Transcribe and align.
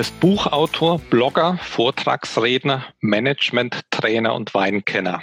Ist 0.00 0.18
Buchautor, 0.18 0.98
Blogger, 0.98 1.58
Vortragsredner, 1.62 2.86
Management-Trainer 3.00 4.34
und 4.34 4.54
Weinkenner. 4.54 5.20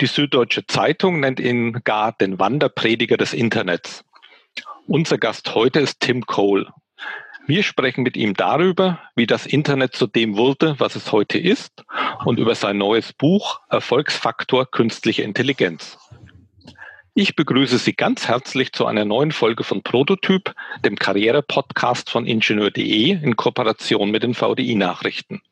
Die 0.00 0.06
Süddeutsche 0.06 0.64
Zeitung 0.68 1.18
nennt 1.18 1.40
ihn 1.40 1.80
gar 1.82 2.12
den 2.12 2.38
Wanderprediger 2.38 3.16
des 3.16 3.34
Internets. 3.34 4.04
Unser 4.86 5.18
Gast 5.18 5.56
heute 5.56 5.80
ist 5.80 5.98
Tim 5.98 6.26
Cole. 6.26 6.68
Wir 7.48 7.64
sprechen 7.64 8.04
mit 8.04 8.16
ihm 8.16 8.34
darüber, 8.34 9.00
wie 9.16 9.26
das 9.26 9.46
Internet 9.46 9.96
zu 9.96 10.06
dem 10.06 10.36
wurde, 10.36 10.76
was 10.78 10.94
es 10.94 11.10
heute 11.10 11.38
ist, 11.38 11.84
und 12.24 12.38
über 12.38 12.54
sein 12.54 12.78
neues 12.78 13.12
Buch 13.12 13.62
Erfolgsfaktor 13.68 14.70
Künstliche 14.70 15.24
Intelligenz. 15.24 15.98
Ich 17.20 17.34
begrüße 17.34 17.78
Sie 17.78 17.94
ganz 17.94 18.28
herzlich 18.28 18.70
zu 18.70 18.86
einer 18.86 19.04
neuen 19.04 19.32
Folge 19.32 19.64
von 19.64 19.82
Prototyp, 19.82 20.54
dem 20.84 20.94
Karriere-Podcast 20.94 22.10
von 22.10 22.26
Ingenieur.de 22.26 23.10
in 23.10 23.34
Kooperation 23.34 24.12
mit 24.12 24.22
den 24.22 24.34
VDI-Nachrichten. 24.34 25.42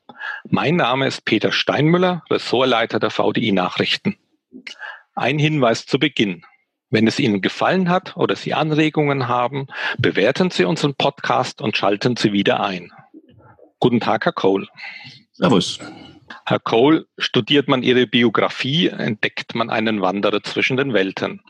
Mein 0.49 0.77
Name 0.77 1.09
ist 1.09 1.25
Peter 1.25 1.51
Steinmüller, 1.51 2.23
Ressortleiter 2.31 3.01
der 3.01 3.11
VDI-Nachrichten. 3.11 4.17
Ein 5.17 5.41
Hinweis 5.41 5.87
zu 5.87 5.99
Beginn. 5.99 6.45
Wenn 6.91 7.09
es 7.09 7.19
Ihnen 7.19 7.43
gefallen 7.43 7.89
hat 7.89 8.17
oder 8.17 8.37
Sie 8.37 8.55
Anregungen 8.55 9.27
haben, 9.27 9.67
bewerten 9.99 10.53
Sie 10.53 10.65
unseren 10.65 10.95
Podcast 10.95 11.61
und 11.61 11.77
schalten 11.77 12.15
Sie 12.15 12.33
wieder 12.33 12.61
ein. 12.61 12.93
Guten 13.81 13.99
Tag, 13.99 14.25
Herr 14.25 14.33
Cole. 14.33 14.69
Servus. 15.33 15.81
Herr 16.45 16.61
Cole, 16.61 17.07
studiert 17.19 17.69
man 17.69 17.83
Ihre 17.83 18.07
Biografie, 18.07 18.89
entdeckt 18.89 19.55
man 19.55 19.71
einen 19.71 20.01
Wanderer 20.01 20.43
zwischen 20.43 20.77
den 20.77 20.93
Welten. 20.93 21.41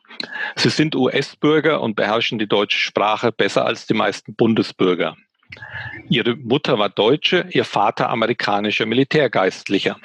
Sie 0.55 0.71
sind 0.71 0.95
US-Bürger 0.95 1.81
und 1.81 1.97
beherrschen 1.97 2.39
die 2.39 2.49
deutsche 2.49 2.79
Sprache 2.79 3.33
besser 3.33 3.67
als 3.67 3.87
die 3.87 3.95
meisten 3.95 4.35
Bundesbürger. 4.35 5.17
Ihre 6.09 6.37
Mutter 6.37 6.79
war 6.79 6.89
Deutsche, 6.89 7.47
ihr 7.51 7.65
Vater 7.65 8.11
amerikanischer 8.11 8.87
Militärgeistlicher. 8.87 9.97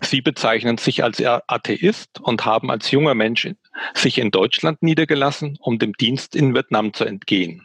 Sie 0.00 0.20
bezeichnen 0.20 0.78
sich 0.78 1.04
als 1.04 1.22
Atheist 1.22 2.20
und 2.20 2.44
haben 2.44 2.70
als 2.70 2.90
junger 2.90 3.14
Mensch 3.14 3.48
sich 3.94 4.18
in 4.18 4.30
Deutschland 4.30 4.82
niedergelassen, 4.82 5.58
um 5.60 5.78
dem 5.78 5.92
Dienst 5.92 6.34
in 6.34 6.54
Vietnam 6.54 6.92
zu 6.92 7.04
entgehen. 7.04 7.62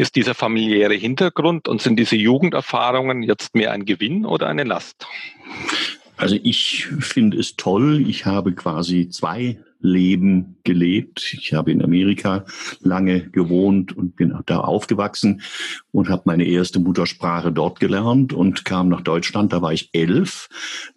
Ist 0.00 0.16
dieser 0.16 0.34
familiäre 0.34 0.94
Hintergrund 0.94 1.68
und 1.68 1.82
sind 1.82 1.96
diese 1.98 2.16
Jugenderfahrungen 2.16 3.22
jetzt 3.22 3.54
mehr 3.54 3.72
ein 3.72 3.84
Gewinn 3.84 4.24
oder 4.24 4.46
eine 4.46 4.64
Last? 4.64 5.06
Also 6.16 6.38
ich 6.42 6.86
finde 7.00 7.36
es 7.36 7.56
toll. 7.56 8.08
Ich 8.08 8.24
habe 8.24 8.54
quasi 8.54 9.10
zwei 9.10 9.58
Leben 9.80 10.56
gelebt. 10.64 11.34
Ich 11.38 11.52
habe 11.54 11.72
in 11.72 11.82
Amerika 11.82 12.44
lange 12.80 13.28
gewohnt 13.30 13.96
und 13.96 14.16
bin 14.16 14.36
da 14.46 14.60
aufgewachsen 14.60 15.42
und 15.90 16.08
habe 16.08 16.22
meine 16.26 16.44
erste 16.44 16.80
Muttersprache 16.80 17.52
dort 17.52 17.80
gelernt 17.80 18.32
und 18.32 18.64
kam 18.64 18.88
nach 18.88 19.00
Deutschland. 19.00 19.52
Da 19.52 19.62
war 19.62 19.72
ich 19.72 19.90
elf. 19.92 20.48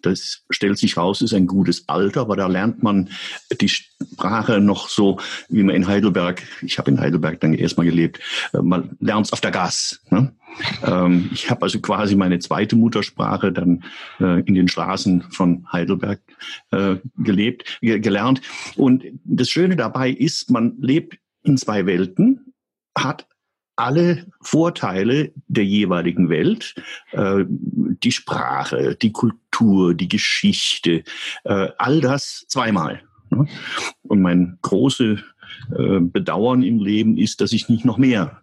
Das 0.02 0.44
stellt 0.50 0.78
sich 0.78 0.96
raus, 0.96 1.22
ist 1.22 1.34
ein 1.34 1.46
gutes 1.46 1.88
Alter, 1.88 2.22
aber 2.22 2.36
da 2.36 2.46
lernt 2.46 2.82
man 2.82 3.08
die 3.60 3.68
Sprache 3.68 4.60
noch 4.60 4.88
so, 4.88 5.18
wie 5.48 5.62
man 5.62 5.74
in 5.74 5.86
Heidelberg, 5.86 6.42
ich 6.62 6.78
habe 6.78 6.90
in 6.90 7.00
Heidelberg 7.00 7.40
dann 7.40 7.54
erstmal 7.54 7.86
gelebt, 7.86 8.20
äh, 8.52 8.58
man 8.62 8.96
lernt 9.00 9.26
es 9.26 9.32
auf 9.32 9.40
der 9.40 9.50
Gas. 9.50 10.00
Ne? 10.10 10.32
Ähm, 10.84 11.30
ich 11.32 11.50
habe 11.50 11.62
also 11.62 11.80
quasi 11.80 12.16
meine 12.16 12.38
zweite 12.38 12.76
Muttersprache 12.76 13.52
dann 13.52 13.84
äh, 14.20 14.40
in 14.40 14.54
den 14.54 14.68
Straßen 14.68 15.22
von 15.30 15.66
Heidelberg 15.72 16.20
äh, 16.70 16.96
gelebt, 17.18 17.78
gelernt. 17.80 18.40
Und 18.76 19.04
das 19.24 19.50
Schöne 19.50 19.76
dabei 19.76 20.10
ist, 20.10 20.50
man 20.50 20.76
lebt 20.80 21.18
in 21.42 21.56
zwei 21.56 21.86
Welten, 21.86 22.54
hat 22.96 23.26
alle 23.76 24.26
Vorteile 24.40 25.32
der 25.48 25.64
jeweiligen 25.64 26.28
Welt, 26.28 26.74
äh, 27.12 27.44
die 27.48 28.12
Sprache, 28.12 28.96
die 29.00 29.12
Kultur, 29.12 29.94
die 29.94 30.08
Geschichte, 30.08 31.02
äh, 31.44 31.68
all 31.78 32.00
das 32.00 32.44
zweimal. 32.48 33.02
Ne? 33.30 33.46
Und 34.02 34.22
mein 34.22 34.58
großes 34.62 35.20
äh, 35.76 36.00
Bedauern 36.00 36.62
im 36.62 36.78
Leben 36.78 37.16
ist, 37.18 37.40
dass 37.40 37.52
ich 37.52 37.68
nicht 37.68 37.84
noch 37.84 37.98
mehr 37.98 38.42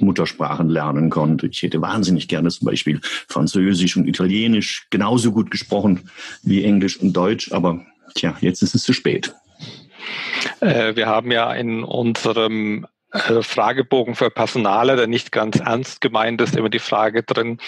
Muttersprachen 0.00 0.68
lernen 0.68 1.10
konnte. 1.10 1.46
Ich 1.46 1.62
hätte 1.62 1.80
wahnsinnig 1.80 2.28
gerne 2.28 2.50
zum 2.50 2.66
Beispiel 2.66 3.00
Französisch 3.02 3.96
und 3.96 4.06
Italienisch 4.06 4.86
genauso 4.90 5.32
gut 5.32 5.50
gesprochen 5.50 6.10
wie 6.42 6.64
Englisch 6.64 6.98
und 6.98 7.14
Deutsch, 7.14 7.52
aber 7.52 7.86
tja, 8.14 8.36
jetzt 8.40 8.62
ist 8.62 8.74
es 8.74 8.82
zu 8.82 8.92
spät. 8.92 9.34
Äh, 10.62 10.94
wir 10.94 11.06
haben 11.06 11.32
ja 11.32 11.52
in 11.52 11.82
unserem 11.82 12.86
äh, 13.10 13.42
Fragebogen 13.42 14.14
für 14.14 14.30
Personale, 14.30 14.94
der 14.94 15.08
nicht 15.08 15.32
ganz 15.32 15.58
ernst 15.58 16.00
gemeint 16.00 16.40
ist, 16.40 16.56
immer 16.56 16.70
die 16.70 16.78
Frage 16.78 17.24
drin, 17.24 17.58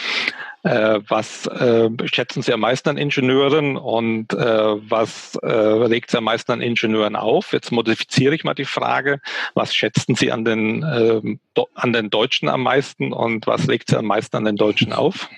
äh, 0.62 1.00
was 1.08 1.46
äh, 1.48 1.90
schätzen 2.06 2.42
Sie 2.42 2.52
am 2.52 2.60
meisten 2.60 2.88
an 2.88 2.96
Ingenieuren 2.96 3.76
und 3.76 4.32
äh, 4.32 4.36
was 4.36 5.36
regt 5.42 6.12
Sie 6.12 6.18
am 6.18 6.24
meisten 6.24 6.52
an 6.52 6.62
Ingenieuren 6.62 7.16
auf? 7.16 7.52
Jetzt 7.52 7.72
modifiziere 7.72 8.34
ich 8.34 8.44
mal 8.44 8.54
die 8.54 8.64
Frage, 8.64 9.20
was 9.54 9.74
schätzen 9.74 10.14
Sie 10.14 10.30
an 10.30 10.44
den, 10.44 10.84
ähm, 10.88 11.40
an 11.74 11.92
den 11.92 12.10
Deutschen 12.10 12.48
am 12.48 12.62
meisten 12.62 13.12
und 13.12 13.46
was 13.48 13.68
regt 13.68 13.90
Sie 13.90 13.98
am 13.98 14.06
meisten 14.06 14.36
an 14.36 14.44
den 14.44 14.56
Deutschen 14.56 14.92
auf? 14.92 15.28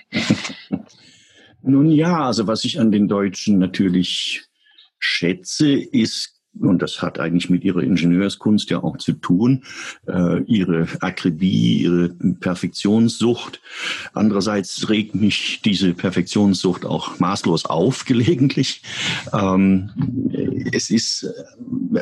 Nun 1.63 1.89
ja, 1.89 2.27
also 2.27 2.45
was 2.45 2.63
ich 2.63 2.79
an 2.79 2.91
den 2.91 3.07
Deutschen 3.07 3.57
natürlich 3.57 4.45
schätze, 4.99 5.73
ist 5.73 6.36
und 6.59 6.81
das 6.81 7.01
hat 7.01 7.19
eigentlich 7.19 7.49
mit 7.49 7.63
ihrer 7.63 7.81
Ingenieurskunst 7.81 8.69
ja 8.69 8.83
auch 8.83 8.97
zu 8.97 9.13
tun, 9.13 9.63
äh, 10.07 10.41
ihre 10.43 10.87
Akribie, 11.01 11.83
ihre 11.83 12.09
Perfektionssucht. 12.09 13.61
Andererseits 14.13 14.89
regt 14.89 15.15
mich 15.15 15.61
diese 15.63 15.93
Perfektionssucht 15.93 16.85
auch 16.85 17.19
maßlos 17.19 17.65
auf 17.65 18.05
gelegentlich. 18.05 18.81
Ähm, 19.33 19.91
es 20.71 20.89
ist, 20.89 21.23
äh, 21.23 22.01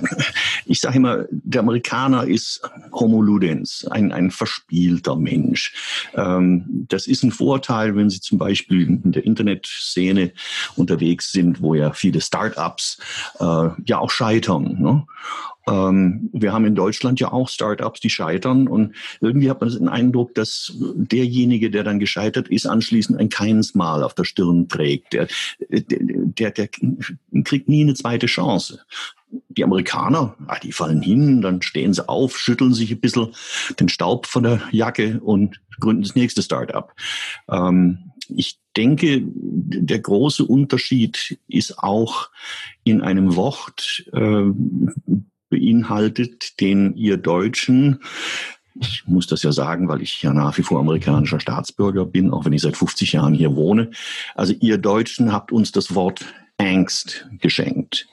ich 0.65 0.79
sage 0.79 0.97
immer, 0.97 1.25
der 1.29 1.61
Amerikaner 1.61 2.25
ist 2.25 2.61
Homo 2.93 3.21
ludens, 3.21 3.85
ein, 3.89 4.11
ein 4.11 4.31
verspielter 4.31 5.15
Mensch. 5.15 5.73
Ähm, 6.15 6.85
das 6.87 7.07
ist 7.07 7.23
ein 7.23 7.31
Vorteil, 7.31 7.95
wenn 7.95 8.09
Sie 8.09 8.21
zum 8.21 8.37
Beispiel 8.37 8.87
in 8.87 9.11
der 9.11 9.25
Internetszene 9.25 10.31
unterwegs 10.75 11.31
sind, 11.31 11.61
wo 11.61 11.75
ja 11.75 11.91
viele 11.93 12.21
Start-ups 12.21 12.97
äh, 13.39 13.69
ja 13.85 13.99
auch 13.99 14.09
scheitern 14.09 14.44
scheitern. 14.45 14.77
Ne? 14.79 15.05
Ähm, 15.67 16.29
wir 16.31 16.53
haben 16.53 16.65
in 16.65 16.75
Deutschland 16.75 17.19
ja 17.19 17.31
auch 17.31 17.49
Startups, 17.49 17.99
die 17.99 18.09
scheitern 18.09 18.67
und 18.67 18.95
irgendwie 19.19 19.49
hat 19.49 19.61
man 19.61 19.69
den 19.71 19.89
Eindruck, 19.89 20.35
dass 20.35 20.73
derjenige, 20.77 21.71
der 21.71 21.83
dann 21.83 21.99
gescheitert 21.99 22.47
ist, 22.49 22.67
anschließend 22.67 23.19
ein 23.19 23.29
keines 23.29 23.73
Mal 23.73 24.03
auf 24.03 24.13
der 24.13 24.25
Stirn 24.25 24.67
trägt. 24.67 25.13
Der, 25.13 25.27
der, 25.69 25.81
der, 25.99 26.51
der 26.51 26.69
kriegt 27.43 27.67
nie 27.67 27.81
eine 27.81 27.95
zweite 27.95 28.27
Chance. 28.27 28.81
Die 29.49 29.63
Amerikaner, 29.63 30.35
ah, 30.47 30.59
die 30.61 30.71
fallen 30.71 31.01
hin, 31.01 31.41
dann 31.41 31.61
stehen 31.61 31.93
sie 31.93 32.07
auf, 32.07 32.37
schütteln 32.37 32.73
sich 32.73 32.91
ein 32.91 32.99
bisschen 32.99 33.33
den 33.79 33.89
Staub 33.89 34.27
von 34.27 34.43
der 34.43 34.61
Jacke 34.71 35.19
und 35.19 35.59
gründen 35.79 36.03
das 36.03 36.15
nächste 36.15 36.41
Startup. 36.41 36.93
Ähm, 37.49 38.11
ich 38.29 38.59
denke, 38.75 39.21
der 39.23 39.99
große 39.99 40.45
Unterschied 40.45 41.39
ist 41.47 41.79
auch 41.79 42.29
in 42.83 43.01
einem 43.01 43.35
Wort 43.35 44.05
äh, 44.13 44.51
beinhaltet, 45.49 46.59
den 46.59 46.95
ihr 46.95 47.17
Deutschen 47.17 47.99
ich 48.79 49.07
muss 49.07 49.27
das 49.27 49.43
ja 49.43 49.51
sagen, 49.51 49.87
weil 49.87 50.01
ich 50.01 50.21
ja 50.21 50.33
nach 50.33 50.57
wie 50.57 50.63
vor 50.63 50.79
amerikanischer 50.79 51.39
Staatsbürger 51.39 52.05
bin, 52.05 52.31
auch 52.31 52.45
wenn 52.45 52.53
ich 52.53 52.61
seit 52.61 52.75
50 52.75 53.13
Jahren 53.13 53.33
hier 53.33 53.55
wohne. 53.55 53.91
Also 54.35 54.53
ihr 54.59 54.77
Deutschen 54.77 55.31
habt 55.31 55.51
uns 55.51 55.71
das 55.71 55.95
Wort 55.95 56.25
Angst 56.57 57.27
geschenkt 57.39 58.07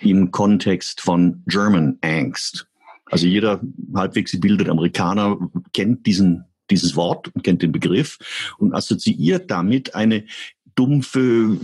im 0.00 0.30
Kontext 0.30 1.00
von 1.00 1.42
German 1.46 1.98
Angst. 2.02 2.66
Also 3.06 3.26
jeder 3.26 3.60
halbwegs 3.94 4.32
gebildete 4.32 4.70
Amerikaner 4.70 5.36
kennt 5.72 6.06
diesen 6.06 6.44
dieses 6.70 6.96
Wort 6.96 7.28
und 7.34 7.42
kennt 7.42 7.62
den 7.62 7.72
Begriff 7.72 8.18
und 8.58 8.74
assoziiert 8.74 9.50
damit 9.50 9.94
eine 9.94 10.24
dumpfe 10.80 11.58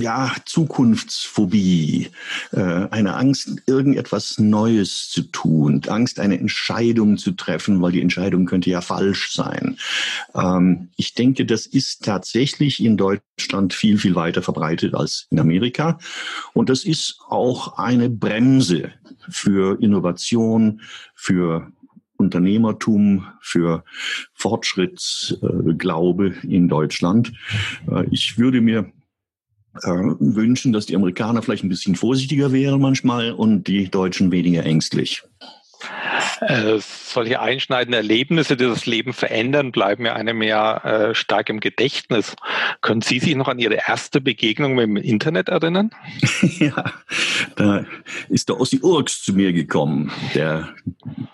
ja, 0.00 0.32
Zukunftsphobie, 0.46 2.08
äh, 2.52 2.60
eine 2.90 3.16
Angst, 3.16 3.62
irgendetwas 3.66 4.38
Neues 4.38 5.10
zu 5.10 5.24
tun, 5.24 5.82
Angst, 5.88 6.18
eine 6.18 6.38
Entscheidung 6.38 7.18
zu 7.18 7.32
treffen, 7.32 7.82
weil 7.82 7.92
die 7.92 8.00
Entscheidung 8.00 8.46
könnte 8.46 8.70
ja 8.70 8.80
falsch 8.80 9.32
sein. 9.32 9.76
Ähm, 10.34 10.88
ich 10.96 11.12
denke, 11.14 11.44
das 11.44 11.66
ist 11.66 12.04
tatsächlich 12.04 12.82
in 12.82 12.96
Deutschland 12.96 13.74
viel, 13.74 13.98
viel 13.98 14.14
weiter 14.14 14.40
verbreitet 14.40 14.94
als 14.94 15.26
in 15.30 15.38
Amerika. 15.38 15.98
Und 16.54 16.70
das 16.70 16.84
ist 16.84 17.18
auch 17.28 17.76
eine 17.76 18.08
Bremse 18.08 18.90
für 19.28 19.80
Innovation, 19.82 20.80
für 21.14 21.70
Unternehmertum, 22.22 23.26
für 23.40 23.84
Fortschrittsglaube 24.34 26.34
in 26.42 26.68
Deutschland. 26.68 27.32
Äh, 27.90 28.06
ich 28.10 28.38
würde 28.38 28.60
mir 28.60 28.92
äh, 29.82 29.88
wünschen, 29.88 30.72
dass 30.72 30.86
die 30.86 30.96
Amerikaner 30.96 31.42
vielleicht 31.42 31.64
ein 31.64 31.68
bisschen 31.68 31.96
vorsichtiger 31.96 32.52
wären 32.52 32.80
manchmal 32.80 33.32
und 33.32 33.66
die 33.66 33.88
Deutschen 33.88 34.30
weniger 34.30 34.64
ängstlich. 34.64 35.22
Äh, 36.40 36.78
solche 36.80 37.40
einschneidenden 37.40 37.94
Erlebnisse, 37.94 38.56
die 38.56 38.64
das 38.64 38.86
Leben 38.86 39.12
verändern, 39.12 39.72
bleiben 39.72 40.04
ja 40.04 40.14
einem 40.14 40.42
ja 40.42 40.76
äh, 40.78 41.14
stark 41.14 41.48
im 41.48 41.60
Gedächtnis. 41.60 42.34
Können 42.80 43.02
Sie 43.02 43.20
sich 43.20 43.36
noch 43.36 43.48
an 43.48 43.58
Ihre 43.58 43.78
erste 43.86 44.20
Begegnung 44.20 44.74
mit 44.74 44.84
dem 44.84 44.96
Internet 44.96 45.48
erinnern? 45.48 45.90
ja, 46.58 46.92
da 47.56 47.84
ist 48.28 48.48
der 48.48 48.60
Ossi 48.60 48.80
Urks 48.82 49.22
zu 49.22 49.34
mir 49.34 49.52
gekommen, 49.52 50.10
der, 50.34 50.68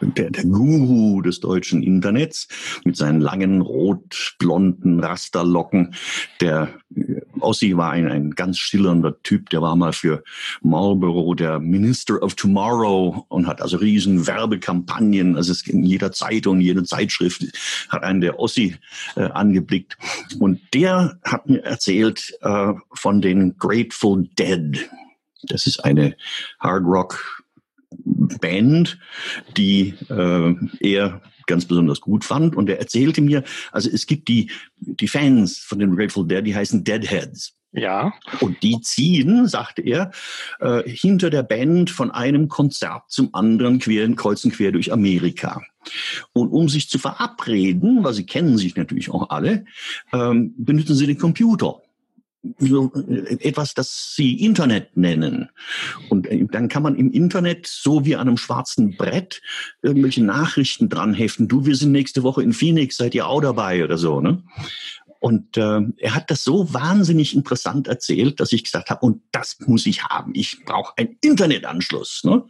der, 0.00 0.31
der 0.31 0.45
Guru 0.45 1.23
des 1.23 1.41
deutschen 1.41 1.83
Internets 1.83 2.49
mit 2.85 2.97
seinen 2.97 3.21
langen 3.21 3.62
rot-blonden 3.62 5.01
Rasterlocken. 5.01 5.94
Der 6.41 6.69
äh, 6.94 7.21
Ossi 7.41 7.77
war 7.77 7.93
ein, 7.93 8.09
ein 8.09 8.33
ganz 8.33 8.59
schillernder 8.59 9.23
Typ, 9.23 9.51
der 9.51 9.62
war 9.62 9.77
mal 9.77 9.93
für 9.93 10.23
Marlboro 10.61 11.35
der 11.35 11.61
Minister 11.61 12.23
of 12.23 12.35
Tomorrow 12.35 13.25
und 13.29 13.47
hat 13.47 13.62
also 13.62 13.77
riesen 13.79 14.27
Werbekampagnen, 14.38 15.37
also 15.37 15.50
es 15.50 15.67
in 15.67 15.82
jeder 15.82 16.12
Zeitung, 16.12 16.61
jede 16.61 16.85
Zeitschrift 16.85 17.44
hat 17.88 18.05
einen 18.05 18.20
der 18.20 18.38
Ossi 18.38 18.76
äh, 19.17 19.23
angeblickt. 19.23 19.99
Und 20.38 20.61
der 20.75 21.19
hat 21.25 21.49
mir 21.49 21.64
erzählt 21.64 22.32
äh, 22.43 22.73
von 22.93 23.20
den 23.20 23.56
Grateful 23.58 24.29
Dead. 24.38 24.88
Das 25.43 25.67
ist 25.67 25.85
eine 25.85 26.17
Hard 26.61 26.85
Rock 26.85 27.44
Band, 28.40 28.99
die 29.56 29.94
äh, 30.08 30.55
er 30.81 31.23
ganz 31.46 31.64
besonders 31.64 32.00
gut 32.00 32.25
fand. 32.25 32.55
Und 32.55 32.69
er 32.69 32.79
erzählte 32.79 33.20
mir, 33.20 33.43
also 33.73 33.91
es 33.91 34.06
gibt 34.06 34.29
die, 34.29 34.50
die 34.76 35.08
Fans 35.08 35.58
von 35.58 35.81
den 35.81 35.96
Grateful 35.96 36.29
Dead, 36.29 36.46
die 36.46 36.55
heißen 36.55 36.84
Deadheads. 36.84 37.57
Ja. 37.73 38.15
Und 38.41 38.62
die 38.62 38.81
ziehen, 38.81 39.47
sagte 39.47 39.82
er, 39.82 40.11
äh, 40.61 40.88
hinter 40.88 41.31
der 41.31 41.43
Band 41.43 41.91
von 41.91 42.11
einem 42.11 42.49
Konzert 42.49 43.03
zum 43.09 43.35
anderen 43.35 43.79
quer, 43.79 44.09
kreuzen 44.15 44.50
quer 44.50 44.73
durch 44.73 44.93
Amerika. 44.93 45.62
Und 46.32 46.49
um 46.49 46.69
sich 46.69 46.88
zu 46.88 46.99
verabreden, 46.99 48.05
weil 48.05 48.15
sie 48.15 48.26
kennen 48.26 48.59
sich 48.59 48.76
natürlich 48.76 49.11
auch 49.11 49.31
alle, 49.31 49.65
ähm, 50.12 50.55
benutzen 50.56 50.97
sie 50.97 51.06
den 51.06 51.19
Computer 51.19 51.82
so 52.59 52.93
äh, 52.94 53.37
etwas, 53.41 53.75
das 53.75 54.15
sie 54.15 54.44
Internet 54.44 54.97
nennen. 54.97 55.50
Und 56.09 56.26
äh, 56.26 56.47
dann 56.50 56.69
kann 56.69 56.82
man 56.82 56.97
im 56.97 57.11
Internet 57.11 57.67
so 57.67 58.05
wie 58.05 58.17
an 58.17 58.29
einem 58.29 58.37
schwarzen 58.37 58.97
Brett 58.97 59.43
irgendwelche 59.82 60.25
Nachrichten 60.25 60.88
dran 60.88 61.15
heften. 61.15 61.49
Du, 61.49 61.67
wir 61.67 61.76
sind 61.76 61.93
nächste 61.93 62.23
Woche 62.23 62.43
in 62.43 62.53
Phoenix, 62.53 62.97
seid 62.97 63.15
ihr 63.15 63.26
auch 63.26 63.41
dabei 63.41 63.85
oder 63.85 63.99
so, 63.99 64.20
ne? 64.20 64.43
Und 65.20 65.56
äh, 65.56 65.81
er 65.97 66.15
hat 66.15 66.31
das 66.31 66.44
so 66.44 66.73
wahnsinnig 66.73 67.35
interessant 67.35 67.88
erzählt, 67.88 68.38
dass 68.38 68.53
ich 68.53 68.62
gesagt 68.62 68.88
habe, 68.91 69.05
und 69.05 69.23
das 69.32 69.59
muss 69.67 69.87
ich 69.87 70.05
haben. 70.05 70.32
Ich 70.35 70.65
brauche 70.65 70.93
einen 70.97 71.17
Internetanschluss. 71.20 72.23
Ne? 72.23 72.44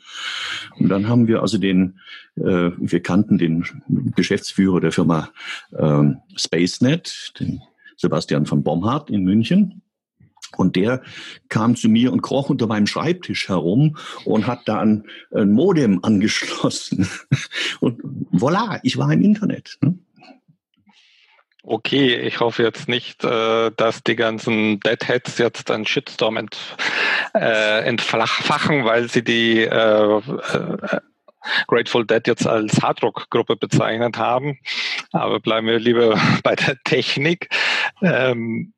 Und 0.79 0.89
dann 0.89 1.09
haben 1.09 1.29
wir 1.29 1.41
also 1.41 1.57
den, 1.57 1.99
äh, 2.37 2.71
wir 2.77 3.01
kannten 3.01 3.39
den 3.39 3.65
Geschäftsführer 4.15 4.81
der 4.81 4.93
Firma 4.93 5.31
äh, 5.73 6.05
SpaceNet, 6.37 7.33
den 7.41 7.63
Sebastian 7.97 8.45
von 8.45 8.63
Bomhardt 8.63 9.09
in 9.09 9.25
München. 9.25 9.83
Und 10.57 10.77
der 10.77 11.03
kam 11.49 11.77
zu 11.77 11.89
mir 11.89 12.13
und 12.13 12.23
kroch 12.23 12.51
unter 12.51 12.67
meinem 12.67 12.87
Schreibtisch 12.87 13.49
herum 13.49 13.97
und 14.25 14.47
hat 14.47 14.61
da 14.67 14.81
ein, 14.81 15.05
ein 15.35 15.53
Modem 15.53 16.01
angeschlossen. 16.05 17.09
Und 17.81 18.03
voilà, 18.33 18.81
ich 18.83 18.97
war 18.99 19.13
im 19.13 19.23
Internet. 19.23 19.79
Ne? 19.83 19.99
Okay, 21.71 22.15
ich 22.15 22.41
hoffe 22.41 22.63
jetzt 22.63 22.89
nicht, 22.89 23.23
äh, 23.25 23.71
dass 23.77 24.03
die 24.03 24.17
ganzen 24.17 24.81
Deadheads 24.81 25.37
jetzt 25.37 25.71
einen 25.71 25.85
Shitstorm 25.85 26.39
ent, 26.39 26.57
äh, 27.35 27.85
entfachen, 27.85 28.87
weil 28.87 29.11
sie 29.11 29.23
die 29.23 29.65
äh, 29.65 30.17
äh, 30.17 31.01
Grateful 31.67 32.07
Dead 32.07 32.27
jetzt 32.27 32.47
als 32.47 32.81
Hardrock-Gruppe 32.81 33.57
bezeichnet 33.57 34.17
haben. 34.17 34.59
Aber 35.13 35.41
bleiben 35.41 35.67
wir 35.67 35.79
lieber 35.79 36.19
bei 36.43 36.57
der 36.57 36.79
Technik. 36.85 37.51
Ähm, 38.01 38.73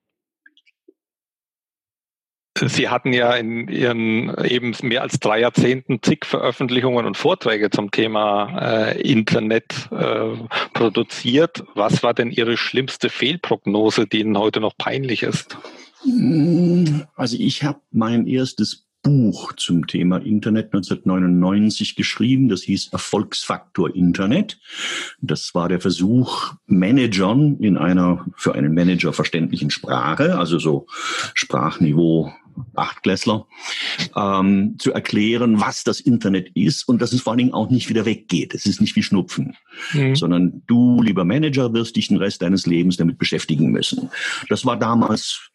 Sie 2.66 2.88
hatten 2.88 3.12
ja 3.12 3.34
in 3.34 3.68
Ihren 3.68 4.34
eben 4.44 4.74
mehr 4.82 5.02
als 5.02 5.18
drei 5.18 5.40
Jahrzehnten 5.40 6.02
zig 6.02 6.24
Veröffentlichungen 6.24 7.06
und 7.06 7.16
Vorträge 7.16 7.70
zum 7.70 7.90
Thema 7.90 8.58
äh, 8.60 9.00
Internet 9.00 9.88
äh, 9.90 10.36
produziert. 10.74 11.64
Was 11.74 12.02
war 12.02 12.14
denn 12.14 12.30
Ihre 12.30 12.56
schlimmste 12.56 13.08
Fehlprognose, 13.08 14.06
die 14.06 14.20
Ihnen 14.20 14.38
heute 14.38 14.60
noch 14.60 14.76
peinlich 14.76 15.22
ist? 15.22 15.56
Also 17.16 17.36
ich 17.38 17.62
habe 17.62 17.80
mein 17.90 18.26
erstes 18.26 18.86
Buch 19.02 19.54
zum 19.54 19.86
Thema 19.86 20.18
Internet 20.18 20.66
1999 20.66 21.96
geschrieben. 21.96 22.48
Das 22.48 22.62
hieß 22.62 22.88
Erfolgsfaktor 22.92 23.94
Internet. 23.94 24.58
Das 25.20 25.54
war 25.54 25.68
der 25.68 25.80
Versuch, 25.80 26.54
Managern 26.66 27.56
in 27.58 27.78
einer 27.78 28.26
für 28.36 28.54
einen 28.54 28.74
Manager 28.74 29.12
verständlichen 29.12 29.70
Sprache, 29.70 30.38
also 30.38 30.58
so 30.58 30.86
Sprachniveau 31.34 32.32
Achtklässler, 32.74 33.46
ähm, 34.16 34.76
zu 34.78 34.92
erklären, 34.92 35.60
was 35.60 35.84
das 35.84 36.00
Internet 36.00 36.50
ist 36.54 36.88
und 36.88 37.00
dass 37.02 37.12
es 37.12 37.20
vor 37.20 37.32
allen 37.32 37.38
Dingen 37.38 37.54
auch 37.54 37.70
nicht 37.70 37.88
wieder 37.88 38.06
weggeht. 38.06 38.54
Es 38.54 38.66
ist 38.66 38.80
nicht 38.80 38.96
wie 38.96 39.02
Schnupfen, 39.02 39.56
mhm. 39.92 40.14
sondern 40.14 40.62
du, 40.66 41.02
lieber 41.02 41.24
Manager, 41.24 41.72
wirst 41.72 41.96
dich 41.96 42.08
den 42.08 42.16
Rest 42.16 42.42
deines 42.42 42.66
Lebens 42.66 42.96
damit 42.96 43.18
beschäftigen 43.18 43.70
müssen. 43.70 44.10
Das 44.48 44.64
war 44.64 44.78
damals 44.78 45.50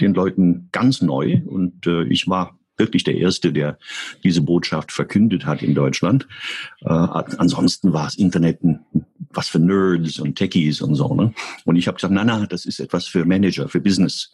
den 0.00 0.14
Leuten 0.14 0.68
ganz 0.72 1.02
neu 1.02 1.40
und 1.46 1.86
äh, 1.86 2.04
ich 2.04 2.28
war 2.28 2.58
wirklich 2.78 3.04
der 3.04 3.16
Erste, 3.16 3.52
der 3.52 3.78
diese 4.24 4.40
Botschaft 4.40 4.92
verkündet 4.92 5.44
hat 5.44 5.62
in 5.62 5.74
Deutschland. 5.74 6.28
Äh, 6.82 6.88
ansonsten 6.88 7.92
war 7.92 8.04
das 8.04 8.14
Internet 8.14 8.62
ein, 8.62 8.80
was 9.30 9.48
für 9.48 9.58
Nerds 9.58 10.20
und 10.20 10.36
Techies 10.36 10.80
und 10.80 10.94
so. 10.94 11.12
Ne? 11.14 11.34
Und 11.64 11.76
ich 11.76 11.88
habe 11.88 11.96
gesagt, 11.96 12.14
na 12.14 12.24
na, 12.24 12.46
das 12.46 12.64
ist 12.64 12.80
etwas 12.80 13.06
für 13.06 13.24
Manager, 13.24 13.68
für 13.68 13.80
Business. 13.80 14.32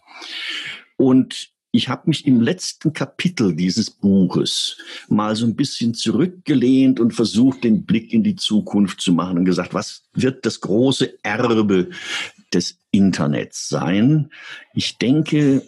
Und 0.97 1.54
ich 1.75 1.89
habe 1.89 2.03
mich 2.07 2.25
im 2.25 2.41
letzten 2.41 2.93
Kapitel 2.93 3.53
dieses 3.53 3.91
Buches 3.91 4.77
mal 5.09 5.35
so 5.35 5.45
ein 5.45 5.57
bisschen 5.57 5.93
zurückgelehnt 5.93 7.01
und 7.01 7.13
versucht, 7.13 7.65
den 7.65 7.85
Blick 7.85 8.13
in 8.13 8.23
die 8.23 8.37
Zukunft 8.37 9.01
zu 9.01 9.13
machen 9.13 9.39
und 9.39 9.45
gesagt, 9.45 9.75
was 9.75 10.05
wird 10.13 10.47
das 10.47 10.61
große 10.61 11.19
Erbe 11.25 11.91
des 12.53 12.79
Internets 12.93 13.69
sein? 13.69 14.31
Ich 14.73 14.99
denke, 14.99 15.63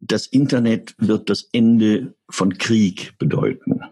das 0.00 0.26
Internet 0.26 0.96
wird 0.98 1.30
das 1.30 1.48
Ende 1.52 2.16
von 2.28 2.58
Krieg 2.58 3.14
bedeuten. 3.18 3.82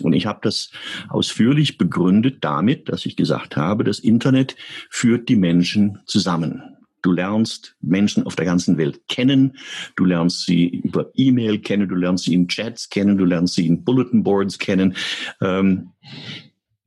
Und 0.00 0.12
ich 0.12 0.26
habe 0.26 0.40
das 0.42 0.72
ausführlich 1.08 1.78
begründet 1.78 2.44
damit, 2.44 2.90
dass 2.90 3.06
ich 3.06 3.16
gesagt 3.16 3.56
habe, 3.56 3.82
das 3.82 3.98
Internet 3.98 4.56
führt 4.90 5.30
die 5.30 5.36
Menschen 5.36 6.00
zusammen. 6.04 6.73
Du 7.04 7.12
lernst 7.12 7.76
Menschen 7.82 8.24
auf 8.24 8.34
der 8.34 8.46
ganzen 8.46 8.78
Welt 8.78 9.06
kennen. 9.08 9.58
Du 9.94 10.06
lernst 10.06 10.46
sie 10.46 10.68
über 10.68 11.10
E-Mail 11.12 11.58
kennen. 11.58 11.86
Du 11.86 11.94
lernst 11.94 12.24
sie 12.24 12.32
in 12.32 12.48
Chats 12.48 12.88
kennen. 12.88 13.18
Du 13.18 13.26
lernst 13.26 13.56
sie 13.56 13.66
in 13.66 13.84
Bulletin 13.84 14.22
Boards 14.22 14.58
kennen. 14.58 14.96
Ähm, 15.42 15.90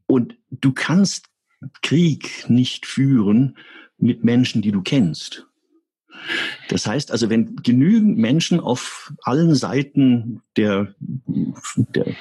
und 0.07 0.35
du 0.49 0.71
kannst 0.71 1.27
Krieg 1.83 2.49
nicht 2.49 2.87
führen 2.87 3.57
mit 3.99 4.23
Menschen, 4.23 4.63
die 4.63 4.71
du 4.71 4.81
kennst. 4.81 5.45
Das 6.69 6.87
heißt 6.87 7.11
also, 7.11 7.29
wenn 7.29 7.55
genügend 7.57 8.17
Menschen 8.17 8.59
auf 8.59 9.13
allen 9.21 9.53
Seiten 9.53 10.41
der, 10.55 10.95
der 11.93 12.07
äh, 12.07 12.15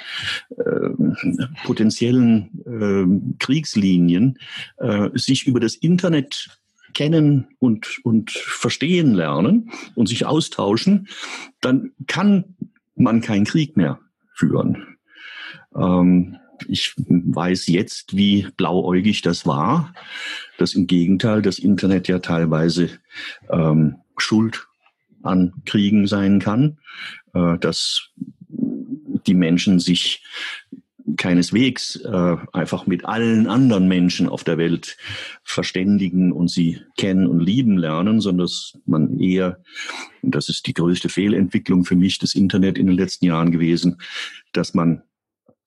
potenziellen 1.65 2.51
äh, 2.67 3.39
Kriegslinien 3.39 4.39
äh, 4.77 5.09
sich 5.15 5.47
über 5.47 5.61
das 5.61 5.77
Internet 5.77 6.61
kennen 6.97 7.49
und, 7.59 8.01
und 8.05 8.31
verstehen 8.31 9.13
lernen 9.13 9.71
und 9.95 10.09
sich 10.09 10.25
austauschen, 10.25 11.09
dann 11.61 11.93
kann 12.07 12.57
man 12.95 13.21
keinen 13.21 13.45
Krieg 13.45 13.77
mehr 13.77 14.01
führen. 14.33 14.97
Ähm, 15.77 16.37
ich 16.69 16.95
weiß 16.97 17.67
jetzt, 17.67 18.17
wie 18.17 18.49
blauäugig 18.57 19.21
das 19.21 19.45
war, 19.45 19.93
dass 20.57 20.73
im 20.73 20.87
Gegenteil 20.87 21.43
das 21.43 21.59
Internet 21.59 22.09
ja 22.09 22.19
teilweise 22.19 22.89
ähm, 23.51 23.97
Schuld 24.17 24.67
an 25.23 25.53
Kriegen 25.67 26.07
sein 26.07 26.39
kann, 26.39 26.79
äh, 27.35 27.59
dass 27.59 28.09
die 28.49 29.35
Menschen 29.35 29.81
sich 29.81 30.25
keineswegs 31.17 31.97
äh, 31.97 32.37
einfach 32.53 32.87
mit 32.87 33.05
allen 33.05 33.47
anderen 33.47 33.87
Menschen 33.87 34.29
auf 34.29 34.45
der 34.45 34.59
Welt 34.59 34.97
verständigen 35.45 36.33
und 36.33 36.51
sie 36.51 36.81
kennen 36.97 37.27
und 37.27 37.41
lieben 37.41 37.79
lernen, 37.79 38.21
sondern 38.21 38.47
dass 38.47 38.79
man 38.87 39.19
eher, 39.21 39.61
das 40.23 40.49
ist 40.49 40.67
die 40.67 40.75
größte 40.75 41.09
Fehlentwicklung 41.09 41.85
für 41.85 41.97
mich 41.97 42.19
des 42.19 42.35
Internet 42.35 42.77
in 42.77 42.87
den 42.87 42.97
letzten 42.97 43.27
Jahren 43.27 43.53
gewesen, 43.53 43.99
dass 44.53 44.75
man 44.75 45.03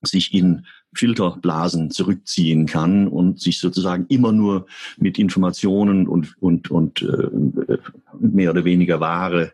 sich 0.02 0.34
in 0.34 0.66
Filterblasen 0.94 1.90
zurückziehen 1.90 2.66
kann 2.66 3.06
und 3.06 3.40
sich 3.40 3.60
sozusagen 3.60 4.06
immer 4.08 4.32
nur 4.32 4.66
mit 4.98 5.18
Informationen 5.18 6.08
und, 6.08 6.36
und, 6.42 6.70
und 6.70 7.02
äh, 7.02 7.78
mehr 8.18 8.50
oder 8.50 8.64
weniger 8.64 8.98
wahre 8.98 9.52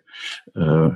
äh, 0.55 0.91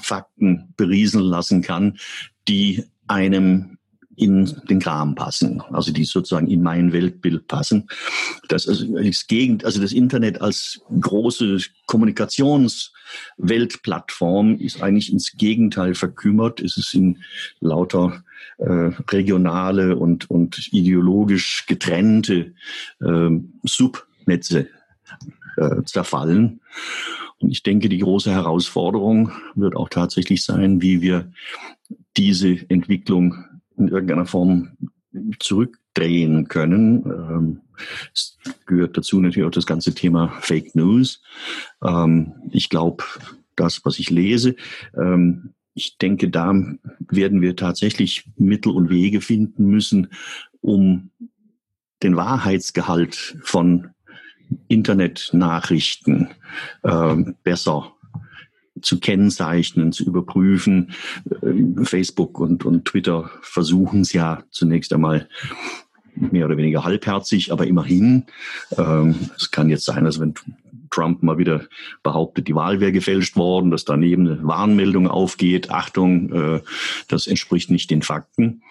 Fakten 0.00 0.74
berieseln 0.76 1.24
lassen 1.24 1.62
kann, 1.62 1.98
die 2.46 2.84
einem 3.08 3.78
in 4.20 4.54
den 4.68 4.80
Kram 4.80 5.14
passen, 5.14 5.62
also 5.72 5.92
die 5.92 6.04
sozusagen 6.04 6.46
in 6.46 6.62
mein 6.62 6.92
Weltbild 6.92 7.48
passen. 7.48 7.88
Das 8.48 8.68
also 8.68 8.84
das 9.02 9.26
Gegend, 9.26 9.64
also 9.64 9.80
das 9.80 9.92
Internet 9.92 10.42
als 10.42 10.82
große 11.00 11.56
Kommunikationsweltplattform 11.86 14.56
ist 14.56 14.82
eigentlich 14.82 15.10
ins 15.12 15.32
Gegenteil 15.32 15.94
verkümmert. 15.94 16.60
Es 16.60 16.76
ist 16.76 16.92
in 16.94 17.22
lauter 17.60 18.22
äh, 18.58 18.90
regionale 19.08 19.96
und, 19.96 20.28
und 20.28 20.68
ideologisch 20.72 21.64
getrennte 21.66 22.52
äh, 23.00 23.30
Subnetze 23.62 24.68
äh, 25.56 25.82
zerfallen. 25.84 26.60
Und 27.38 27.50
ich 27.50 27.62
denke, 27.62 27.88
die 27.88 27.98
große 27.98 28.30
Herausforderung 28.30 29.32
wird 29.54 29.76
auch 29.76 29.88
tatsächlich 29.88 30.44
sein, 30.44 30.82
wie 30.82 31.00
wir 31.00 31.32
diese 32.16 32.58
Entwicklung 32.68 33.44
in 33.80 33.88
irgendeiner 33.88 34.26
Form 34.26 34.70
zurückdrehen 35.38 36.48
können. 36.48 37.04
Ähm, 37.06 37.60
es 38.14 38.38
gehört 38.66 38.96
dazu 38.96 39.20
natürlich 39.20 39.46
auch 39.46 39.52
das 39.52 39.66
ganze 39.66 39.94
Thema 39.94 40.28
Fake 40.40 40.74
News. 40.74 41.22
Ähm, 41.84 42.34
ich 42.52 42.68
glaube, 42.68 43.04
das, 43.56 43.84
was 43.84 43.98
ich 43.98 44.10
lese, 44.10 44.54
ähm, 44.96 45.54
ich 45.74 45.98
denke, 45.98 46.28
da 46.28 46.52
werden 47.08 47.40
wir 47.40 47.56
tatsächlich 47.56 48.28
Mittel 48.36 48.72
und 48.72 48.90
Wege 48.90 49.20
finden 49.20 49.66
müssen, 49.66 50.08
um 50.60 51.10
den 52.02 52.16
Wahrheitsgehalt 52.16 53.38
von 53.42 53.90
Internetnachrichten 54.68 56.28
äh, 56.82 57.16
besser 57.42 57.94
zu 58.82 59.00
kennzeichnen, 59.00 59.92
zu 59.92 60.04
überprüfen. 60.04 60.92
Äh, 61.42 61.84
Facebook 61.84 62.38
und, 62.40 62.64
und 62.64 62.84
Twitter 62.86 63.30
versuchen 63.42 64.02
es 64.02 64.12
ja 64.12 64.42
zunächst 64.50 64.92
einmal 64.92 65.28
mehr 66.14 66.46
oder 66.46 66.56
weniger 66.56 66.84
halbherzig, 66.84 67.52
aber 67.52 67.66
immerhin. 67.66 68.24
Ähm, 68.76 69.14
es 69.36 69.50
kann 69.50 69.68
jetzt 69.68 69.84
sein, 69.84 70.04
dass 70.04 70.20
wenn 70.20 70.34
Trump 70.90 71.22
mal 71.22 71.38
wieder 71.38 71.66
behauptet, 72.02 72.48
die 72.48 72.54
Wahl 72.54 72.80
wäre 72.80 72.92
gefälscht 72.92 73.36
worden, 73.36 73.70
dass 73.70 73.84
daneben 73.84 74.26
eine 74.26 74.44
Warnmeldung 74.44 75.08
aufgeht, 75.08 75.70
Achtung, 75.70 76.32
äh, 76.32 76.60
das 77.08 77.26
entspricht 77.26 77.70
nicht 77.70 77.90
den 77.90 78.02
Fakten. 78.02 78.62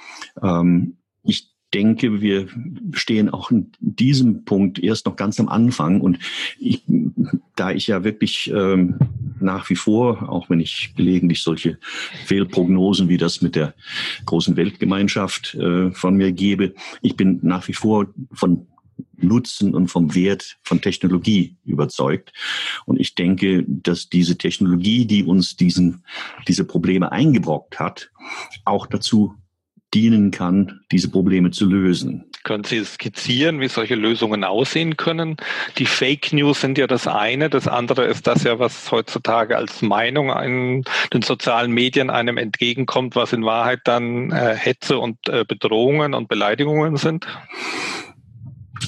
Ähm, 0.41 0.97
ich 1.23 1.49
denke, 1.73 2.21
wir 2.21 2.47
stehen 2.93 3.29
auch 3.29 3.51
in 3.51 3.71
diesem 3.79 4.45
Punkt 4.45 4.79
erst 4.79 5.05
noch 5.05 5.15
ganz 5.15 5.39
am 5.39 5.49
Anfang. 5.49 6.01
Und 6.01 6.19
ich, 6.57 6.83
da 7.55 7.71
ich 7.71 7.87
ja 7.87 8.03
wirklich 8.03 8.51
ähm, 8.53 8.97
nach 9.39 9.69
wie 9.69 9.75
vor, 9.75 10.29
auch 10.29 10.49
wenn 10.49 10.59
ich 10.59 10.93
gelegentlich 10.95 11.43
solche 11.43 11.77
Fehlprognosen 12.25 13.09
wie 13.09 13.17
das 13.17 13.41
mit 13.41 13.55
der 13.55 13.73
großen 14.25 14.55
Weltgemeinschaft 14.55 15.55
äh, 15.55 15.91
von 15.91 16.15
mir 16.15 16.31
gebe, 16.31 16.73
ich 17.01 17.15
bin 17.15 17.39
nach 17.43 17.67
wie 17.67 17.73
vor 17.73 18.07
von 18.31 18.67
Nutzen 19.17 19.73
und 19.73 19.87
vom 19.87 20.13
Wert 20.15 20.57
von 20.63 20.81
Technologie 20.81 21.55
überzeugt. 21.65 22.33
Und 22.85 22.99
ich 22.99 23.15
denke, 23.15 23.65
dass 23.67 24.09
diese 24.09 24.37
Technologie, 24.37 25.05
die 25.05 25.23
uns 25.23 25.55
diesen, 25.55 26.03
diese 26.47 26.65
Probleme 26.65 27.11
eingebrockt 27.11 27.79
hat, 27.79 28.11
auch 28.65 28.87
dazu 28.87 29.35
dienen 29.93 30.31
kann, 30.31 30.81
diese 30.91 31.09
Probleme 31.09 31.51
zu 31.51 31.65
lösen. 31.65 32.25
Können 32.43 32.63
Sie 32.63 32.83
skizzieren, 32.83 33.59
wie 33.59 33.67
solche 33.67 33.95
Lösungen 33.95 34.43
aussehen 34.43 34.97
können? 34.97 35.37
Die 35.77 35.85
Fake 35.85 36.31
News 36.31 36.61
sind 36.61 36.77
ja 36.77 36.87
das 36.87 37.07
eine. 37.07 37.49
Das 37.49 37.67
andere 37.67 38.05
ist 38.05 38.27
das 38.27 38.43
ja, 38.43 38.59
was 38.59 38.91
heutzutage 38.91 39.57
als 39.57 39.81
Meinung 39.81 40.29
in 40.29 40.83
den 41.13 41.21
sozialen 41.21 41.71
Medien 41.71 42.09
einem 42.09 42.37
entgegenkommt, 42.37 43.15
was 43.15 43.33
in 43.33 43.43
Wahrheit 43.43 43.81
dann 43.83 44.31
äh, 44.31 44.55
Hetze 44.55 44.99
und 44.99 45.17
äh, 45.27 45.43
Bedrohungen 45.45 46.13
und 46.13 46.29
Beleidigungen 46.29 46.95
sind. 46.95 47.27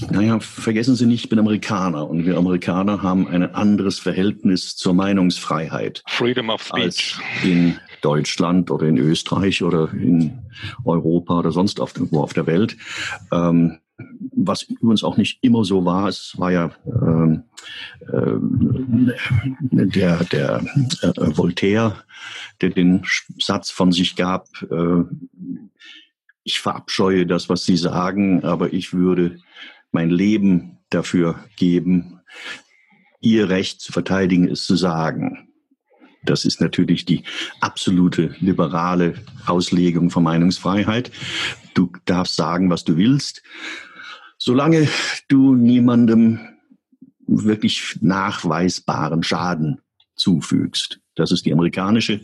Naja, 0.10 0.40
vergessen 0.40 0.96
Sie 0.96 1.06
nicht, 1.06 1.26
ich 1.26 1.30
bin 1.30 1.38
Amerikaner 1.38 2.10
und 2.10 2.26
wir 2.26 2.38
Amerikaner 2.38 3.04
haben 3.04 3.28
ein 3.28 3.54
anderes 3.54 4.00
Verhältnis 4.00 4.76
zur 4.76 4.94
Meinungsfreiheit. 4.94 6.04
Freedom 6.08 6.50
of 6.50 6.64
Speech. 6.64 6.84
Als 6.84 7.22
in 7.44 7.78
Deutschland 8.02 8.72
oder 8.72 8.88
in 8.88 8.98
Österreich 8.98 9.64
oder 9.64 9.92
in 9.94 10.40
Europa 10.84 11.40
oder 11.40 11.52
sonst 11.52 11.80
auf, 11.80 11.94
wo 11.98 12.22
auf 12.22 12.34
der 12.34 12.48
Welt. 12.48 12.78
Ähm, 13.32 13.80
was 14.34 14.64
übrigens 14.64 15.04
auch 15.04 15.18
nicht 15.18 15.40
immer 15.42 15.64
so 15.64 15.86
war. 15.86 16.08
Es 16.08 16.34
war 16.38 16.52
ja 16.52 16.72
ähm, 16.86 17.44
äh, 18.02 19.86
der, 19.86 20.24
der 20.26 20.62
äh, 21.02 21.38
Voltaire, 21.38 22.04
der 22.62 22.70
den 22.72 23.04
Satz 23.40 23.70
von 23.70 23.92
sich 23.92 24.16
gab, 24.16 24.48
äh, 24.70 25.04
ich 26.44 26.60
verabscheue 26.60 27.28
das, 27.28 27.50
was 27.50 27.66
Sie 27.66 27.78
sagen, 27.78 28.44
aber 28.44 28.74
ich 28.74 28.94
würde 28.94 29.38
mein 29.92 30.10
Leben 30.10 30.80
dafür 30.90 31.36
geben, 31.56 32.20
Ihr 33.20 33.50
Recht 33.50 33.82
zu 33.82 33.92
verteidigen, 33.92 34.48
es 34.48 34.66
zu 34.66 34.76
sagen. 34.76 35.51
Das 36.24 36.46
ist 36.46 36.62
natürlich 36.62 37.06
die 37.06 37.24
absolute 37.60 38.36
liberale 38.40 39.16
Auslegung 39.46 40.10
von 40.10 40.24
Meinungsfreiheit. 40.24 41.12
Du 41.74 41.92
darfst 42.06 42.36
sagen, 42.36 42.70
was 42.70 42.84
du 42.84 42.98
willst, 42.98 43.42
solange 44.38 44.88
du 45.28 45.56
niemandem 45.56 46.40
wirklich 47.28 47.98
nachweisbaren 48.02 49.24
Schaden 49.24 49.82
zufügst. 50.16 51.00
Das 51.16 51.32
ist 51.32 51.46
die 51.46 51.54
amerikanische 51.54 52.22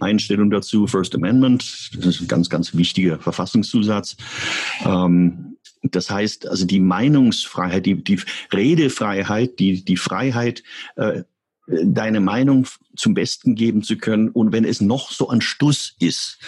Einstellung 0.00 0.50
dazu, 0.50 0.86
First 0.86 1.14
Amendment. 1.14 1.90
Das 1.96 2.06
ist 2.06 2.20
ein 2.20 2.28
ganz, 2.28 2.48
ganz 2.48 2.74
wichtiger 2.74 3.18
Verfassungszusatz. 3.18 4.16
Ähm, 4.84 5.56
das 5.82 6.10
heißt, 6.10 6.46
also 6.48 6.66
die 6.66 6.80
Meinungsfreiheit, 6.80 7.86
die, 7.86 8.02
die 8.02 8.20
Redefreiheit, 8.52 9.58
die, 9.58 9.84
die 9.84 9.96
Freiheit, 9.96 10.62
äh, 10.96 11.22
deine 11.68 12.20
Meinung 12.20 12.66
zum 12.96 13.14
Besten 13.14 13.54
geben 13.54 13.82
zu 13.82 13.98
können. 13.98 14.30
Und 14.30 14.52
wenn 14.52 14.64
es 14.64 14.80
noch 14.80 15.10
so 15.10 15.28
ein 15.28 15.40
Stuss 15.40 15.94
ist, 15.98 16.38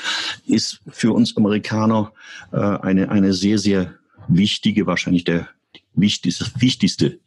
ist 0.47 0.81
für 0.89 1.13
uns 1.13 1.37
Amerikaner 1.37 2.13
äh, 2.53 2.57
eine, 2.57 3.11
eine 3.11 3.33
sehr, 3.33 3.59
sehr 3.59 3.95
wichtige, 4.29 4.87
wahrscheinlich 4.87 5.25
der 5.25 5.49
wichtigste, 5.95 6.47
wichtigste 6.59 7.19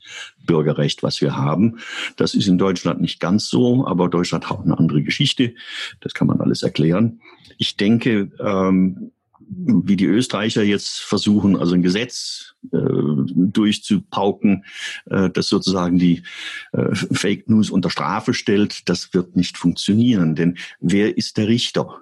Bürgerrecht, 0.46 1.04
was 1.04 1.22
wir 1.22 1.36
haben. 1.36 1.80
Das 2.18 2.34
ist 2.34 2.48
in 2.48 2.58
Deutschland 2.58 3.02
nicht 3.02 3.20
ganz 3.20 3.48
so, 3.48 3.86
aber 3.86 4.10
Deutschland 4.10 4.50
hat 4.50 4.62
eine 4.62 4.78
andere 4.78 5.04
Geschichte. 5.04 5.54
Das 6.02 6.14
kann 6.14 6.28
man 6.28 6.42
alles 6.42 6.64
erklären. 6.64 7.22
Ich 7.58 7.78
denke, 7.78 8.32
ähm, 8.40 9.12
wie 9.50 9.96
die 9.96 10.06
Österreicher 10.06 10.64
jetzt 10.64 11.00
versuchen, 11.00 11.58
also 11.58 11.76
ein 11.76 11.82
Gesetz 11.82 12.56
äh, 12.72 12.78
durchzupauken, 12.78 14.66
äh, 15.06 15.30
das 15.30 15.48
sozusagen 15.48 15.98
die 15.98 16.24
äh, 16.72 16.94
Fake 16.94 17.50
News 17.50 17.70
unter 17.70 17.90
Strafe 17.90 18.34
stellt, 18.34 18.88
das 18.90 19.14
wird 19.14 19.36
nicht 19.36 19.58
funktionieren. 19.58 20.36
Denn 20.36 20.58
wer 20.80 21.18
ist 21.18 21.38
der 21.38 21.48
Richter? 21.48 22.00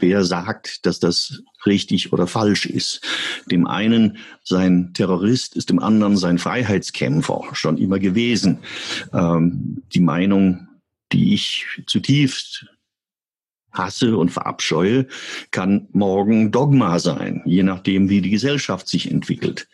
Wer 0.00 0.24
sagt, 0.24 0.86
dass 0.86 1.00
das 1.00 1.42
richtig 1.66 2.12
oder 2.12 2.26
falsch 2.26 2.66
ist? 2.66 3.00
Dem 3.50 3.66
einen 3.66 4.18
sein 4.44 4.92
Terrorist 4.94 5.56
ist 5.56 5.70
dem 5.70 5.80
anderen 5.80 6.16
sein 6.16 6.38
Freiheitskämpfer 6.38 7.42
schon 7.52 7.78
immer 7.78 7.98
gewesen. 7.98 8.58
Ähm, 9.12 9.82
die 9.92 10.00
Meinung, 10.00 10.68
die 11.12 11.34
ich 11.34 11.66
zutiefst 11.86 12.66
hasse 13.78 14.16
und 14.16 14.30
verabscheue, 14.30 15.06
kann 15.50 15.88
morgen 15.92 16.50
Dogma 16.50 16.98
sein, 16.98 17.42
je 17.46 17.62
nachdem, 17.62 18.10
wie 18.10 18.20
die 18.20 18.30
Gesellschaft 18.30 18.88
sich 18.88 19.10
entwickelt. 19.10 19.68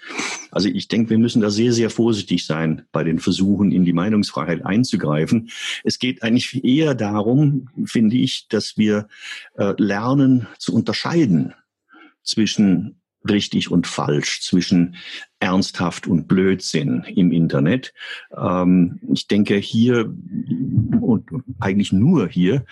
Also 0.51 0.69
ich 0.69 0.87
denke, 0.89 1.11
wir 1.11 1.19
müssen 1.19 1.43
da 1.43 1.51
sehr, 1.51 1.73
sehr 1.73 1.91
vorsichtig 1.91 2.47
sein 2.47 2.83
bei 2.93 3.03
den 3.03 3.19
Versuchen, 3.19 3.73
in 3.73 3.85
die 3.85 3.93
Meinungsfreiheit 3.93 4.65
einzugreifen. 4.65 5.51
Es 5.83 5.99
geht 5.99 6.23
eigentlich 6.23 6.65
eher 6.65 6.95
darum, 6.95 7.69
finde 7.87 8.17
ich, 8.17 8.47
dass 8.49 8.77
wir 8.77 9.09
äh, 9.57 9.73
lernen 9.79 10.47
zu 10.59 10.75
unterscheiden 10.75 11.55
zwischen 12.23 13.01
richtig 13.29 13.71
und 13.71 13.87
falsch, 13.87 14.43
zwischen 14.43 14.97
ernsthaft 15.41 16.07
und 16.07 16.27
Blödsinn 16.27 17.05
im 17.15 17.31
Internet. 17.33 17.93
Ähm, 18.37 19.01
ich 19.13 19.27
denke, 19.27 19.57
hier 19.57 20.13
und 21.01 21.29
eigentlich 21.61 21.93
nur 21.93 22.29
hier 22.29 22.65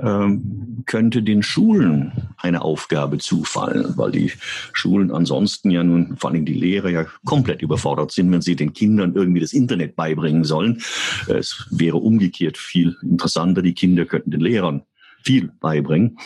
ähm, 0.00 0.82
könnte 0.86 1.22
den 1.22 1.42
Schulen 1.42 2.12
eine 2.36 2.62
Aufgabe 2.62 3.18
zufallen, 3.18 3.96
weil 3.96 4.12
die 4.12 4.32
Schulen 4.72 5.10
ansonsten 5.10 5.70
ja 5.70 5.82
nun, 5.82 6.16
vor 6.16 6.30
allem 6.30 6.44
die 6.44 6.54
Lehrer 6.54 6.90
ja 6.90 7.06
komplett 7.24 7.62
überfordert 7.62 8.12
sind, 8.12 8.30
wenn 8.30 8.42
sie 8.42 8.56
den 8.56 8.72
Kindern 8.74 9.14
irgendwie 9.14 9.40
das 9.40 9.52
Internet 9.52 9.96
beibringen 9.96 10.44
sollen. 10.44 10.82
Es 11.28 11.66
wäre 11.70 11.96
umgekehrt 11.96 12.58
viel 12.58 12.96
interessanter, 13.02 13.62
die 13.62 13.74
Kinder 13.74 14.04
könnten 14.04 14.30
den 14.30 14.40
Lehrern 14.40 14.82
viel 15.22 15.50
beibringen. 15.60 16.18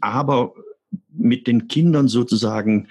Aber 0.00 0.54
mit 1.12 1.46
den 1.46 1.68
Kindern 1.68 2.08
sozusagen 2.08 2.88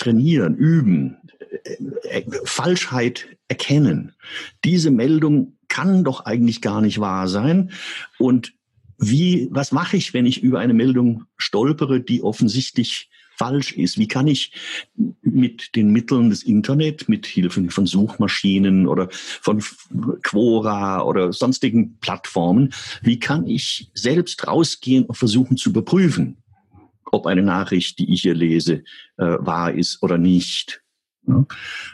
trainieren, 0.00 0.56
üben, 0.56 1.16
äh, 1.64 2.18
äh, 2.18 2.24
Falschheit 2.44 3.26
erkennen. 3.48 4.12
Diese 4.64 4.90
Meldung 4.90 5.56
kann 5.68 6.04
doch 6.04 6.24
eigentlich 6.24 6.60
gar 6.60 6.80
nicht 6.80 6.98
wahr 6.98 7.28
sein. 7.28 7.70
Und 8.18 8.52
wie, 8.98 9.48
was 9.50 9.72
mache 9.72 9.96
ich, 9.96 10.12
wenn 10.12 10.26
ich 10.26 10.42
über 10.42 10.58
eine 10.58 10.74
Meldung 10.74 11.24
stolpere, 11.36 12.00
die 12.00 12.22
offensichtlich 12.22 13.10
falsch 13.40 13.72
ist. 13.72 13.96
Wie 13.96 14.06
kann 14.06 14.26
ich 14.26 14.52
mit 15.22 15.74
den 15.74 15.90
Mitteln 15.92 16.28
des 16.28 16.42
Internet, 16.42 17.08
mit 17.08 17.24
Hilfe 17.24 17.70
von 17.70 17.86
Suchmaschinen 17.86 18.86
oder 18.86 19.08
von 19.10 19.62
Quora 20.22 21.02
oder 21.04 21.32
sonstigen 21.32 21.96
Plattformen, 22.00 22.74
wie 23.00 23.18
kann 23.18 23.46
ich 23.46 23.90
selbst 23.94 24.46
rausgehen 24.46 25.06
und 25.06 25.14
versuchen 25.14 25.56
zu 25.56 25.70
überprüfen, 25.70 26.36
ob 27.12 27.26
eine 27.26 27.42
Nachricht, 27.42 27.98
die 27.98 28.12
ich 28.12 28.22
hier 28.22 28.34
lese, 28.34 28.82
äh, 29.16 29.36
wahr 29.38 29.72
ist 29.72 30.02
oder 30.02 30.18
nicht. 30.18 30.82
Ja. 31.26 31.44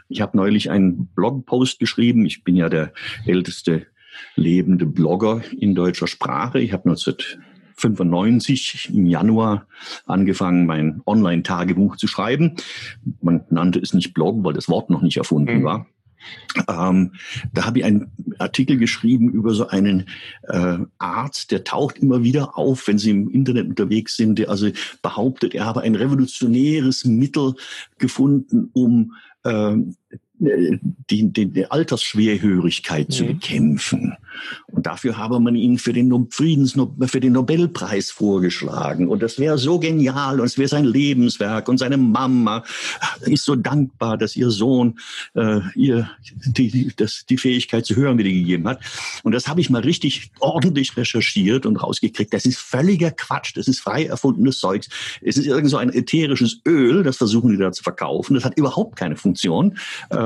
Ich 0.09 0.21
habe 0.21 0.37
neulich 0.37 0.71
einen 0.71 1.09
Blogpost 1.09 1.79
geschrieben. 1.79 2.27
Ich 2.27 2.45
bin 2.45 2.57
ja 2.57 2.69
der 2.69 2.93
älteste 3.25 3.87
lebende 4.35 4.87
Blogger 4.87 5.43
in 5.59 5.75
deutscher 5.75 6.07
Sprache. 6.07 6.61
Ich 6.61 6.73
habe 6.73 6.89
1995 6.89 8.91
im 8.95 9.07
Januar 9.07 9.67
angefangen, 10.07 10.67
mein 10.67 11.03
Online-Tagebuch 11.07 11.97
zu 11.97 12.07
schreiben. 12.07 12.57
Man 13.21 13.45
nannte 13.51 13.79
es 13.79 13.95
nicht 13.95 14.15
Blog, 14.15 14.45
weil 14.45 14.55
das 14.55 14.69
Wort 14.69 14.91
noch 14.91 15.03
nicht 15.03 15.17
erfunden 15.17 15.59
mhm. 15.59 15.65
war. 15.65 15.87
Ähm, 16.69 17.13
da 17.53 17.67
habe 17.67 17.79
ich 17.79 17.85
einen 17.85 18.11
Artikel 18.39 18.77
geschrieben 18.77 19.31
über 19.31 19.53
so 19.53 19.69
einen 19.69 20.07
äh, 20.49 20.79
Arzt, 20.99 21.51
der 21.51 21.65
taucht 21.65 21.99
immer 21.99 22.23
wieder 22.23 22.57
auf, 22.59 22.89
wenn 22.89 22.99
Sie 22.99 23.11
im 23.11 23.31
Internet 23.31 23.69
unterwegs 23.69 24.17
sind, 24.17 24.39
der 24.39 24.51
also 24.51 24.71
behauptet, 25.03 25.55
er 25.55 25.67
habe 25.67 25.83
ein 25.83 25.95
revolutionäres 25.95 27.05
Mittel 27.05 27.55
gefunden, 27.99 28.71
um 28.73 29.15
äh, 29.45 29.77
die, 30.39 31.33
die, 31.33 31.47
die 31.47 31.71
Altersschwerhörigkeit 31.71 33.09
mhm. 33.09 33.13
zu 33.13 33.25
bekämpfen. 33.25 34.17
Und 34.67 34.87
dafür 34.87 35.17
habe 35.17 35.41
man 35.41 35.55
ihn 35.55 35.79
für 35.79 35.93
den 35.93 36.29
Friedens 36.31 36.77
für 37.07 37.21
den 37.21 37.33
Nobelpreis 37.33 38.11
vorgeschlagen. 38.11 39.09
Und 39.09 39.23
das 39.23 39.39
wäre 39.39 39.57
so 39.57 39.79
genial 39.79 40.41
und 40.41 40.47
es 40.47 40.59
wäre 40.59 40.69
sein 40.69 40.85
Lebenswerk. 40.85 41.69
Und 41.69 41.79
seine 41.79 41.97
Mama 41.97 42.65
ist 43.23 43.45
so 43.45 43.57
dankbar, 43.57 44.19
dass 44.19 44.37
ihr 44.37 44.51
Sohn 44.51 44.99
äh, 45.35 45.61
ihr 45.75 46.11
die, 46.47 46.71
die, 46.71 46.93
das, 46.95 47.25
die 47.29 47.39
Fähigkeit 47.39 47.87
zu 47.87 47.97
hören 47.97 48.19
wieder 48.19 48.31
gegeben 48.31 48.69
hat. 48.69 48.81
Und 49.23 49.33
das 49.33 49.49
habe 49.49 49.61
ich 49.61 49.71
mal 49.71 49.83
richtig 49.83 50.31
ordentlich 50.41 50.97
recherchiert 50.97 51.65
und 51.65 51.77
rausgekriegt. 51.77 52.33
Das 52.33 52.45
ist 52.45 52.59
völliger 52.59 53.11
Quatsch. 53.11 53.57
Das 53.57 53.69
ist 53.69 53.81
frei 53.81 54.05
erfundenes 54.05 54.59
Zeugs. 54.59 54.89
Es 55.23 55.37
ist 55.37 55.47
irgend 55.47 55.71
so 55.71 55.79
ein 55.79 55.91
ätherisches 55.91 56.61
Öl, 56.67 57.03
das 57.03 57.17
versuchen 57.17 57.51
die 57.51 57.57
da 57.57 57.73
zu 57.73 57.83
verkaufen. 57.83 58.35
Das 58.35 58.45
hat 58.45 58.59
überhaupt 58.59 58.97
keine 58.97 59.17
Funktion. 59.17 59.79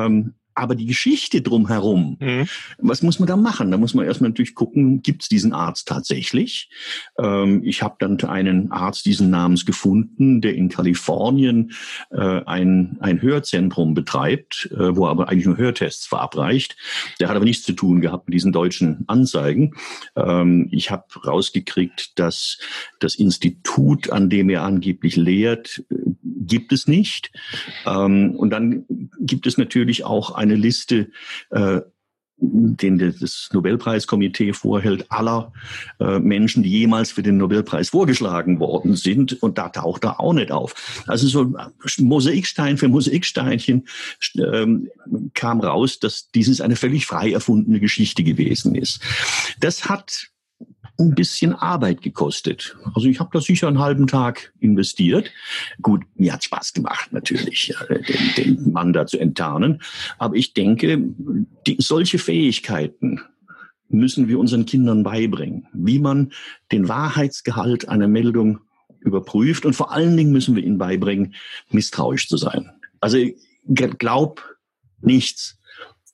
Ähm, 0.06 0.34
aber 0.54 0.74
die 0.74 0.86
Geschichte 0.86 1.42
drumherum, 1.42 2.16
mhm. 2.20 2.48
was 2.78 3.02
muss 3.02 3.18
man 3.18 3.28
da 3.28 3.36
machen? 3.36 3.70
Da 3.70 3.76
muss 3.76 3.94
man 3.94 4.06
erstmal 4.06 4.30
natürlich 4.30 4.54
gucken, 4.54 5.02
gibt 5.02 5.22
es 5.22 5.28
diesen 5.28 5.52
Arzt 5.52 5.88
tatsächlich? 5.88 6.70
Ähm, 7.18 7.62
ich 7.64 7.82
habe 7.82 7.96
dann 7.98 8.20
einen 8.24 8.72
Arzt 8.72 9.06
diesen 9.06 9.30
Namens 9.30 9.64
gefunden, 9.64 10.40
der 10.40 10.54
in 10.54 10.68
Kalifornien 10.68 11.72
äh, 12.10 12.42
ein, 12.44 12.96
ein 13.00 13.22
Hörzentrum 13.22 13.94
betreibt, 13.94 14.68
äh, 14.72 14.96
wo 14.96 15.06
er 15.06 15.10
aber 15.10 15.28
eigentlich 15.28 15.46
nur 15.46 15.56
Hörtests 15.56 16.06
verabreicht. 16.06 16.76
Der 17.20 17.28
hat 17.28 17.36
aber 17.36 17.44
nichts 17.44 17.64
zu 17.64 17.72
tun 17.72 18.00
gehabt 18.00 18.28
mit 18.28 18.34
diesen 18.34 18.52
deutschen 18.52 19.04
Anzeigen. 19.06 19.74
Ähm, 20.16 20.68
ich 20.70 20.90
habe 20.90 21.04
rausgekriegt, 21.24 22.18
dass 22.18 22.58
das 22.98 23.14
Institut, 23.14 24.10
an 24.10 24.28
dem 24.28 24.50
er 24.50 24.62
angeblich 24.62 25.16
lehrt, 25.16 25.84
gibt 26.22 26.72
es 26.72 26.86
nicht. 26.86 27.30
Ähm, 27.86 28.34
und 28.36 28.50
dann 28.50 28.84
gibt 29.20 29.46
es 29.46 29.58
natürlich 29.58 30.04
auch 30.04 30.34
eine 30.40 30.54
Liste, 30.54 31.10
äh, 31.50 31.80
den 32.42 32.98
das 32.98 33.50
Nobelpreiskomitee 33.52 34.54
vorhält, 34.54 35.10
aller 35.10 35.52
äh, 35.98 36.18
Menschen, 36.18 36.62
die 36.62 36.70
jemals 36.70 37.12
für 37.12 37.22
den 37.22 37.36
Nobelpreis 37.36 37.90
vorgeschlagen 37.90 38.58
worden 38.58 38.96
sind. 38.96 39.42
Und 39.42 39.58
da 39.58 39.68
taucht 39.68 40.04
er 40.04 40.20
auch 40.20 40.32
nicht 40.32 40.50
auf. 40.50 41.02
Also 41.06 41.26
so 41.28 41.54
Mosaikstein 41.98 42.78
für 42.78 42.88
Mosaiksteinchen 42.88 43.86
ähm, 44.36 44.88
kam 45.34 45.60
raus, 45.60 45.98
dass 45.98 46.30
dieses 46.30 46.60
eine 46.62 46.76
völlig 46.76 47.04
frei 47.04 47.32
erfundene 47.32 47.78
Geschichte 47.78 48.24
gewesen 48.24 48.74
ist. 48.74 49.00
Das 49.60 49.88
hat 49.90 50.30
ein 50.98 51.14
bisschen 51.14 51.54
Arbeit 51.54 52.02
gekostet. 52.02 52.76
Also 52.94 53.08
ich 53.08 53.20
habe 53.20 53.30
da 53.32 53.40
sicher 53.40 53.68
einen 53.68 53.78
halben 53.78 54.06
Tag 54.06 54.52
investiert. 54.60 55.30
Gut, 55.80 56.02
mir 56.14 56.32
hat 56.32 56.44
Spaß 56.44 56.72
gemacht 56.72 57.12
natürlich, 57.12 57.74
den, 57.88 58.56
den 58.56 58.72
Mann 58.72 58.92
da 58.92 59.06
zu 59.06 59.18
enttarnen. 59.18 59.82
Aber 60.18 60.36
ich 60.36 60.54
denke, 60.54 61.02
die, 61.66 61.76
solche 61.78 62.18
Fähigkeiten 62.18 63.20
müssen 63.88 64.28
wir 64.28 64.38
unseren 64.38 64.66
Kindern 64.66 65.02
beibringen, 65.02 65.66
wie 65.72 65.98
man 65.98 66.32
den 66.70 66.88
Wahrheitsgehalt 66.88 67.88
einer 67.88 68.08
Meldung 68.08 68.60
überprüft. 69.00 69.66
Und 69.66 69.74
vor 69.74 69.92
allen 69.92 70.16
Dingen 70.16 70.32
müssen 70.32 70.54
wir 70.54 70.62
ihnen 70.62 70.78
beibringen, 70.78 71.34
misstrauisch 71.70 72.28
zu 72.28 72.36
sein. 72.36 72.70
Also 73.00 73.18
glaub 73.66 74.44
nichts, 75.00 75.58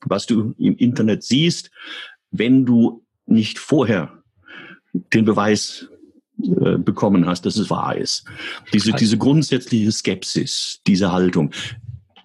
was 0.05 0.27
du 0.27 0.55
im 0.59 0.77
Internet 0.77 1.23
siehst, 1.25 1.71
wenn 2.31 2.65
du 2.65 3.05
nicht 3.27 3.59
vorher 3.59 4.16
den 5.13 5.25
Beweis 5.25 5.89
äh, 6.43 6.79
bekommen 6.79 7.27
hast, 7.27 7.47
dass 7.47 7.57
es 7.57 7.71
wahr 7.71 7.97
ist. 7.97 8.27
Diese, 8.73 8.93
diese 8.93 9.19
grundsätzliche 9.19 9.91
Skepsis, 9.93 10.81
diese 10.87 11.13
Haltung, 11.13 11.51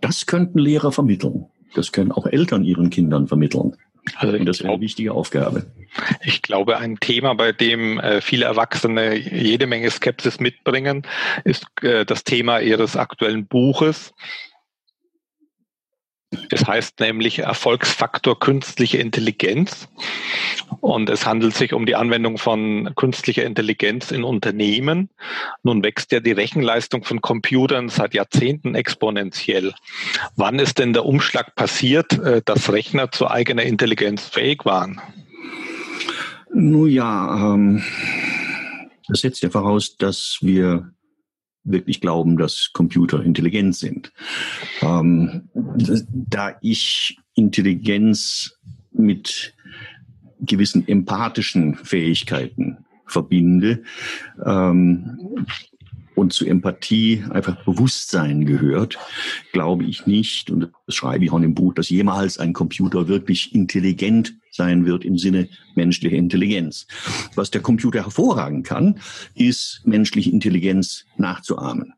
das 0.02 0.26
könnten 0.26 0.60
Lehrer 0.60 0.92
vermitteln. 0.92 1.46
Das 1.76 1.92
können 1.92 2.12
auch 2.12 2.26
Eltern 2.26 2.64
ihren 2.64 2.90
Kindern 2.90 3.28
vermitteln. 3.28 3.78
Also 4.16 4.36
Und 4.36 4.46
das 4.46 4.62
wäre 4.62 4.74
eine 4.74 4.82
wichtige 4.82 5.14
Aufgabe. 5.14 5.66
Ich 6.24 6.42
glaube, 6.42 6.78
ein 6.78 7.00
Thema, 7.00 7.36
bei 7.36 7.52
dem 7.52 8.00
äh, 8.00 8.20
viele 8.22 8.46
Erwachsene 8.46 9.16
jede 9.16 9.68
Menge 9.68 9.90
Skepsis 9.90 10.40
mitbringen, 10.40 11.04
ist 11.44 11.66
äh, 11.82 12.06
das 12.06 12.24
Thema 12.24 12.60
ihres 12.60 12.98
aktuellen 12.98 13.46
Buches. 13.46 14.14
Es 16.50 16.66
heißt 16.66 17.00
nämlich 17.00 17.40
Erfolgsfaktor 17.40 18.40
künstliche 18.40 18.98
Intelligenz. 18.98 19.90
Und 20.80 21.10
es 21.10 21.26
handelt 21.26 21.56
sich 21.56 21.74
um 21.74 21.86
die 21.86 21.96
Anwendung 21.96 22.38
von 22.38 22.94
künstlicher 22.96 23.44
Intelligenz 23.44 24.12
in 24.12 24.24
Unternehmen. 24.24 25.10
Nun 25.64 25.84
wächst 25.84 26.12
ja 26.12 26.22
die 26.22 26.32
Rechenleistung 26.32 27.04
von 27.04 27.22
Computern 27.22 27.90
seit 27.90 28.14
Jahrzehnten 28.14 28.76
exponentiell. 28.76 29.74
Wann 30.36 30.60
ist 30.60 30.80
denn 30.80 30.94
der 30.94 31.06
Umschlag 31.06 31.56
passiert, 31.56 32.14
äh, 32.20 32.42
dass 32.44 32.72
Rechner 32.72 33.12
zu 33.12 33.30
eigener 33.30 33.64
Intelligenz 33.64 34.26
fähig 34.26 34.66
waren? 34.66 35.02
Nun 36.54 36.90
ja, 36.90 37.54
ähm, 37.54 37.84
das 39.08 39.22
setzt 39.22 39.44
ja 39.44 39.50
voraus, 39.50 39.98
dass 39.98 40.38
wir 40.42 40.92
wirklich 41.64 42.02
glauben, 42.02 42.38
dass 42.38 42.72
Computer 42.74 43.24
intelligent 43.24 43.76
sind. 43.76 44.12
Ähm, 44.82 45.50
da 45.54 46.56
ich 46.62 47.18
Intelligenz 47.36 48.58
mit 48.92 49.54
gewissen 50.40 50.88
empathischen 50.88 51.76
Fähigkeiten 51.76 52.86
verbinde 53.06 53.84
ähm, 54.44 55.46
und 56.16 56.34
zu 56.34 56.46
Empathie 56.46 57.24
einfach 57.30 57.64
Bewusstsein 57.64 58.46
gehört, 58.46 58.98
glaube 59.54 59.86
ich 59.86 60.06
nicht, 60.06 60.50
und 60.50 60.70
das 60.86 60.96
schreibe 60.96 61.26
ich 61.26 61.32
auch 61.32 61.40
im 61.40 61.56
Buch, 61.56 61.74
dass 61.74 61.90
jemals 61.90 62.38
ein 62.38 62.54
Computer 62.54 63.08
wirklich 63.08 63.56
intelligent 63.56 64.36
sein 64.52 64.86
wird 64.86 65.06
im 65.06 65.18
Sinne 65.18 65.48
menschlicher 65.76 66.18
Intelligenz. 66.18 66.86
Was 67.36 67.52
der 67.52 67.62
Computer 67.62 68.04
hervorragen 68.04 68.64
kann, 68.64 69.00
ist 69.36 69.82
menschliche 69.86 70.32
Intelligenz 70.32 71.06
nachzuahmen. 71.18 71.94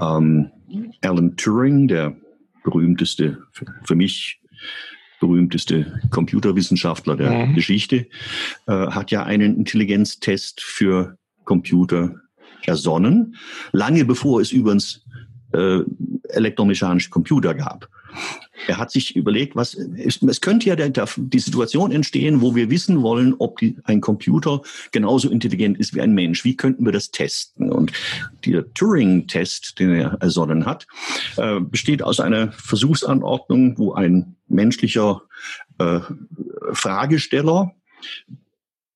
Ähm, 0.00 0.50
Alan 1.02 1.36
Turing, 1.36 1.88
der 1.88 2.16
berühmteste, 2.64 3.38
für 3.84 3.94
mich 3.94 4.40
berühmteste 5.20 6.00
Computerwissenschaftler 6.10 7.16
der 7.16 7.46
mhm. 7.46 7.54
Geschichte, 7.54 8.06
äh, 8.66 8.72
hat 8.72 9.10
ja 9.10 9.22
einen 9.22 9.56
Intelligenztest 9.56 10.60
für 10.60 11.16
Computer 11.44 12.16
ersonnen, 12.66 13.36
lange 13.72 14.04
bevor 14.04 14.40
es 14.40 14.52
übrigens 14.52 15.04
äh, 15.52 15.80
elektromechanische 16.28 17.10
Computer 17.10 17.54
gab. 17.54 17.88
Er 18.66 18.78
hat 18.78 18.90
sich 18.90 19.14
überlegt, 19.14 19.54
was 19.54 19.74
es, 19.74 20.40
könnte 20.40 20.66
ja 20.66 20.76
der, 20.76 20.88
der, 20.88 21.08
die 21.16 21.38
Situation 21.38 21.92
entstehen, 21.92 22.40
wo 22.40 22.54
wir 22.54 22.70
wissen 22.70 23.02
wollen, 23.02 23.34
ob 23.38 23.58
die, 23.58 23.76
ein 23.84 24.00
Computer 24.00 24.62
genauso 24.92 25.30
intelligent 25.30 25.78
ist 25.78 25.94
wie 25.94 26.00
ein 26.00 26.14
Mensch. 26.14 26.44
Wie 26.44 26.56
könnten 26.56 26.84
wir 26.84 26.92
das 26.92 27.10
testen? 27.10 27.70
Und 27.70 27.92
der 28.44 28.72
Turing-Test, 28.72 29.78
den 29.78 29.94
er 29.94 30.16
ersonnen 30.20 30.64
hat, 30.64 30.86
äh, 31.36 31.60
besteht 31.60 32.02
aus 32.02 32.18
einer 32.18 32.52
Versuchsanordnung, 32.52 33.78
wo 33.78 33.92
ein 33.92 34.36
menschlicher 34.48 35.22
äh, 35.78 36.00
Fragesteller 36.72 37.72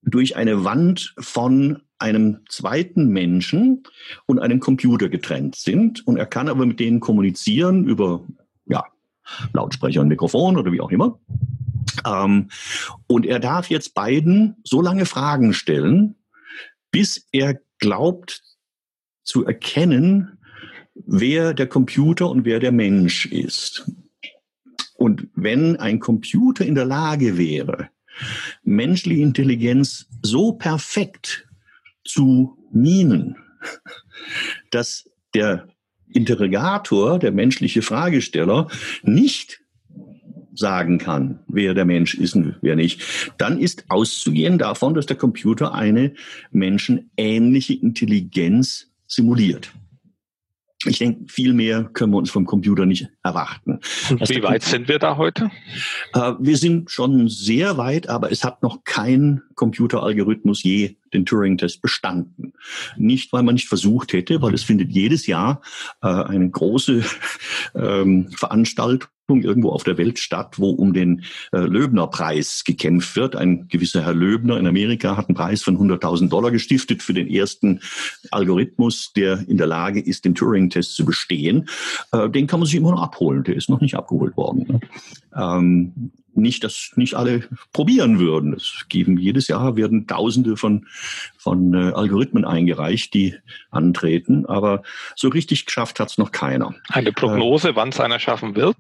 durch 0.03 0.37
eine 0.37 0.65
Wand 0.65 1.15
von 1.19 1.83
einem 2.01 2.41
zweiten 2.49 3.09
Menschen 3.09 3.85
und 4.27 4.39
einem 4.39 4.61
Computer 4.61 5.09
getrennt 5.09 5.57
sind. 5.57 6.07
Und 6.07 6.17
er 6.17 6.27
kann 6.27 6.49
aber 6.49 6.67
mit 6.67 6.81
denen 6.81 7.01
kommunizieren 7.01 7.85
über 7.87 8.27
ja, 8.67 8.85
Lautsprecher 9.53 10.01
und 10.01 10.09
Mikrofon 10.09 10.57
oder 10.57 10.73
wie 10.73 10.81
auch 10.81 10.91
immer. 10.91 11.21
Ähm, 12.07 12.49
und 13.07 13.27
er 13.27 13.39
darf 13.39 13.71
jetzt 13.71 13.95
beiden 13.95 14.57
so 14.65 14.81
lange 14.81 15.07
Fragen 15.07 15.53
stellen, 15.53 16.17
bis 16.91 17.27
er 17.33 17.61
glaubt 17.79 18.43
zu 19.23 19.45
erkennen, 19.45 20.39
wer 20.95 21.55
der 21.55 21.67
Computer 21.67 22.31
und 22.31 22.45
wer 22.45 22.61
der 22.61 22.73
Mensch 22.73 23.27
ist. 23.27 23.91
Und 24.95 25.29
wenn 25.35 25.77
ein 25.77 25.99
Computer 26.01 26.65
in 26.65 26.75
der 26.75 26.85
Lage 26.85 27.39
wäre, 27.39 27.89
menschliche 28.63 29.23
Intelligenz 29.23 30.07
so 30.23 30.53
perfekt 30.53 31.47
zu 32.05 32.57
mimen, 32.73 33.37
dass 34.71 35.09
der 35.35 35.69
Interrogator, 36.13 37.19
der 37.19 37.33
menschliche 37.33 37.83
Fragesteller, 37.83 38.69
nicht 39.03 39.61
sagen 40.55 40.99
kann, 40.99 41.41
wer 41.49 41.75
der 41.75 41.85
Mensch 41.85 42.15
ist 42.15 42.35
und 42.35 42.57
wer 42.61 42.77
nicht, 42.77 43.03
dann 43.39 43.59
ist 43.59 43.85
auszugehen 43.89 44.59
davon, 44.59 44.95
dass 44.95 45.07
der 45.07 45.17
Computer 45.17 45.75
eine 45.75 46.13
menschenähnliche 46.51 47.75
Intelligenz 47.75 48.91
simuliert. 49.07 49.73
Ich 50.87 50.99
denke, 50.99 51.31
viel 51.31 51.53
mehr 51.53 51.85
können 51.93 52.13
wir 52.13 52.19
uns 52.19 52.31
vom 52.31 52.47
Computer 52.47 52.87
nicht 52.87 53.09
erwarten. 53.23 53.81
Und 54.09 54.29
wie 54.31 54.43
weit 54.43 54.63
sind 54.63 54.89
wir 54.89 54.99
da 54.99 55.19
heute? 55.19 55.51
Äh, 56.15 56.33
wir 56.41 56.57
sind 56.57 56.91
schon 56.91 57.29
sehr 57.29 57.77
weit, 57.77 58.09
aber 58.09 58.33
es 58.33 58.45
hat 58.45 58.63
noch 58.63 58.83
kein 58.85 59.43
Computeralgorithmus 59.57 60.63
je 60.63 60.97
den 61.13 61.27
Turing-Test 61.27 61.83
bestanden. 61.83 62.53
Nicht, 62.97 63.33
weil 63.33 63.43
man 63.43 63.55
nicht 63.55 63.69
versucht 63.69 64.13
hätte, 64.13 64.43
weil 64.43 64.55
es 64.55 64.63
findet 64.63 64.91
jedes 64.91 65.27
Jahr 65.27 65.61
äh, 66.03 66.09
eine 66.09 66.51
große 66.51 67.05
ähm, 67.75 68.31
Veranstaltung 68.33 69.09
irgendwo 69.31 69.71
auf 69.71 69.85
der 69.85 69.97
Welt 69.97 70.19
statt, 70.19 70.59
wo 70.59 70.71
um 70.71 70.93
den 70.93 71.23
äh, 71.53 71.59
Löbner-Preis 71.59 72.65
gekämpft 72.65 73.15
wird. 73.15 73.37
Ein 73.37 73.69
gewisser 73.69 74.05
Herr 74.05 74.15
Löbner 74.15 74.59
in 74.59 74.67
Amerika 74.67 75.17
hat 75.17 75.29
einen 75.29 75.37
Preis 75.37 75.63
von 75.63 75.79
100.000 75.79 76.29
Dollar 76.29 76.51
gestiftet 76.51 77.03
für 77.03 77.15
den 77.15 77.29
ersten 77.29 77.81
Algorithmus, 78.33 79.13
der 79.15 79.49
in 79.49 79.57
der 79.57 79.69
Lage 79.69 80.01
ist, 80.01 80.25
den 80.25 80.35
Turing-Test 80.35 80.97
zu 80.97 81.05
bestehen. 81.05 81.69
Äh, 82.11 82.29
den 82.29 82.49
kann 82.49 82.59
man 82.59 82.67
sich 82.67 82.75
immer 82.75 82.91
noch 82.91 83.03
abholen. 83.03 83.45
Der 83.45 83.55
ist 83.55 83.71
noch 83.71 83.81
nicht 83.81 83.95
abgeholt 83.95 84.37
worden. 84.37 84.67
Ne? 84.69 84.81
Ähm, 85.37 86.11
nicht, 86.35 86.65
dass 86.65 86.93
nicht 86.97 87.15
alle 87.15 87.49
probieren 87.73 88.19
würden. 88.19 88.55
Es 88.55 88.87
geben 88.89 89.19
jedes 89.19 89.49
Jahr 89.49 89.77
werden 89.77 90.07
Tausende 90.07 90.57
von 90.57 90.87
von 91.39 91.75
äh, 91.75 91.93
Algorithmen 91.93 92.45
eingereicht, 92.45 93.15
die 93.15 93.35
antreten, 93.71 94.47
aber 94.47 94.83
so 95.17 95.29
richtig 95.29 95.67
geschafft 95.67 96.01
hat 96.01 96.11
es 96.11 96.19
noch 96.19 96.33
keiner. 96.33 96.75
Eine 96.89 97.13
Prognose, 97.13 97.71
äh, 97.71 97.77
wann 97.77 97.91
es 97.91 98.01
einer 98.01 98.19
schaffen 98.19 98.57
wird? 98.57 98.77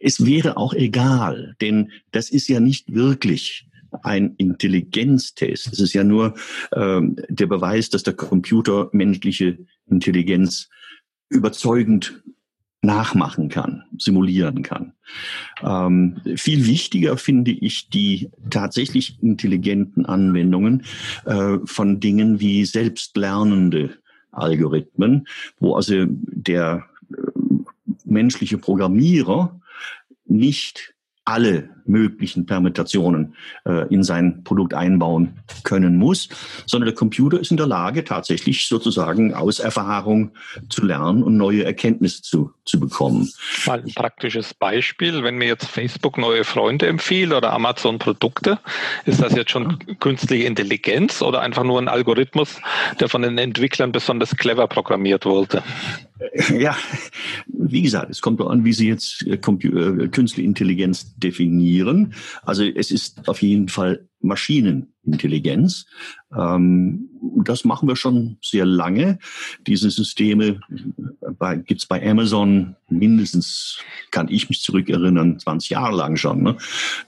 Es 0.00 0.24
wäre 0.24 0.56
auch 0.56 0.74
egal, 0.74 1.56
denn 1.60 1.90
das 2.12 2.30
ist 2.30 2.48
ja 2.48 2.60
nicht 2.60 2.94
wirklich 2.94 3.66
ein 4.02 4.34
Intelligenztest. 4.36 5.72
Es 5.72 5.80
ist 5.80 5.92
ja 5.94 6.04
nur 6.04 6.34
ähm, 6.74 7.16
der 7.28 7.46
Beweis, 7.46 7.90
dass 7.90 8.02
der 8.02 8.14
Computer 8.14 8.90
menschliche 8.92 9.58
Intelligenz 9.86 10.68
überzeugend 11.30 12.22
nachmachen 12.80 13.48
kann, 13.48 13.84
simulieren 13.98 14.62
kann. 14.62 14.92
Ähm, 15.62 16.20
viel 16.36 16.66
wichtiger 16.66 17.16
finde 17.16 17.50
ich 17.50 17.88
die 17.88 18.30
tatsächlich 18.50 19.20
intelligenten 19.20 20.06
Anwendungen 20.06 20.84
äh, 21.24 21.58
von 21.64 21.98
Dingen 21.98 22.40
wie 22.40 22.64
selbstlernende 22.64 23.98
Algorithmen, 24.30 25.26
wo 25.58 25.74
also 25.74 26.06
der 26.08 26.84
äh, 27.10 27.16
menschliche 28.04 28.58
Programmierer 28.58 29.60
nicht 30.26 30.94
alle 31.24 31.70
möglichen 31.88 32.46
Permutationen 32.46 33.34
äh, 33.64 33.86
in 33.92 34.02
sein 34.02 34.44
Produkt 34.44 34.74
einbauen 34.74 35.38
können 35.64 35.96
muss, 35.96 36.28
sondern 36.66 36.86
der 36.86 36.94
Computer 36.94 37.40
ist 37.40 37.50
in 37.50 37.56
der 37.56 37.66
Lage, 37.66 38.04
tatsächlich 38.04 38.66
sozusagen 38.66 39.34
aus 39.34 39.58
Erfahrung 39.58 40.32
zu 40.68 40.84
lernen 40.84 41.22
und 41.22 41.36
neue 41.36 41.64
Erkenntnisse 41.64 42.22
zu, 42.22 42.52
zu 42.64 42.78
bekommen. 42.78 43.30
Mal 43.66 43.80
ein 43.80 43.92
praktisches 43.94 44.54
Beispiel, 44.54 45.22
wenn 45.22 45.36
mir 45.36 45.48
jetzt 45.48 45.66
Facebook 45.66 46.18
neue 46.18 46.44
Freunde 46.44 46.86
empfiehlt 46.86 47.32
oder 47.32 47.52
Amazon 47.52 47.98
Produkte, 47.98 48.58
ist 49.04 49.20
das 49.22 49.34
jetzt 49.34 49.50
schon 49.50 49.78
künstliche 50.00 50.44
Intelligenz 50.44 51.22
oder 51.22 51.40
einfach 51.40 51.64
nur 51.64 51.80
ein 51.80 51.88
Algorithmus, 51.88 52.60
der 53.00 53.08
von 53.08 53.22
den 53.22 53.38
Entwicklern 53.38 53.92
besonders 53.92 54.36
clever 54.36 54.66
programmiert 54.66 55.24
wurde? 55.24 55.62
Ja, 56.58 56.76
wie 57.46 57.82
gesagt, 57.82 58.10
es 58.10 58.20
kommt 58.20 58.40
an, 58.40 58.64
wie 58.64 58.72
Sie 58.72 58.88
jetzt 58.88 59.24
äh, 59.26 59.34
äh, 59.34 60.08
künstliche 60.08 60.42
Intelligenz 60.42 61.14
definieren. 61.16 61.77
Also 62.42 62.64
es 62.64 62.90
ist 62.90 63.28
auf 63.28 63.42
jeden 63.42 63.68
Fall 63.68 64.08
Maschinenintelligenz. 64.20 65.86
Ähm, 66.36 67.08
das 67.44 67.64
machen 67.64 67.88
wir 67.88 67.96
schon 67.96 68.38
sehr 68.42 68.66
lange. 68.66 69.18
Diese 69.66 69.90
Systeme 69.90 70.60
bei, 71.38 71.56
gibt's 71.56 71.86
bei 71.86 72.04
Amazon 72.08 72.76
mindestens, 72.88 73.78
kann 74.10 74.28
ich 74.28 74.48
mich 74.48 74.60
zurückerinnern, 74.60 75.38
20 75.38 75.70
Jahre 75.70 75.96
lang 75.96 76.16
schon, 76.16 76.42
ne? 76.42 76.56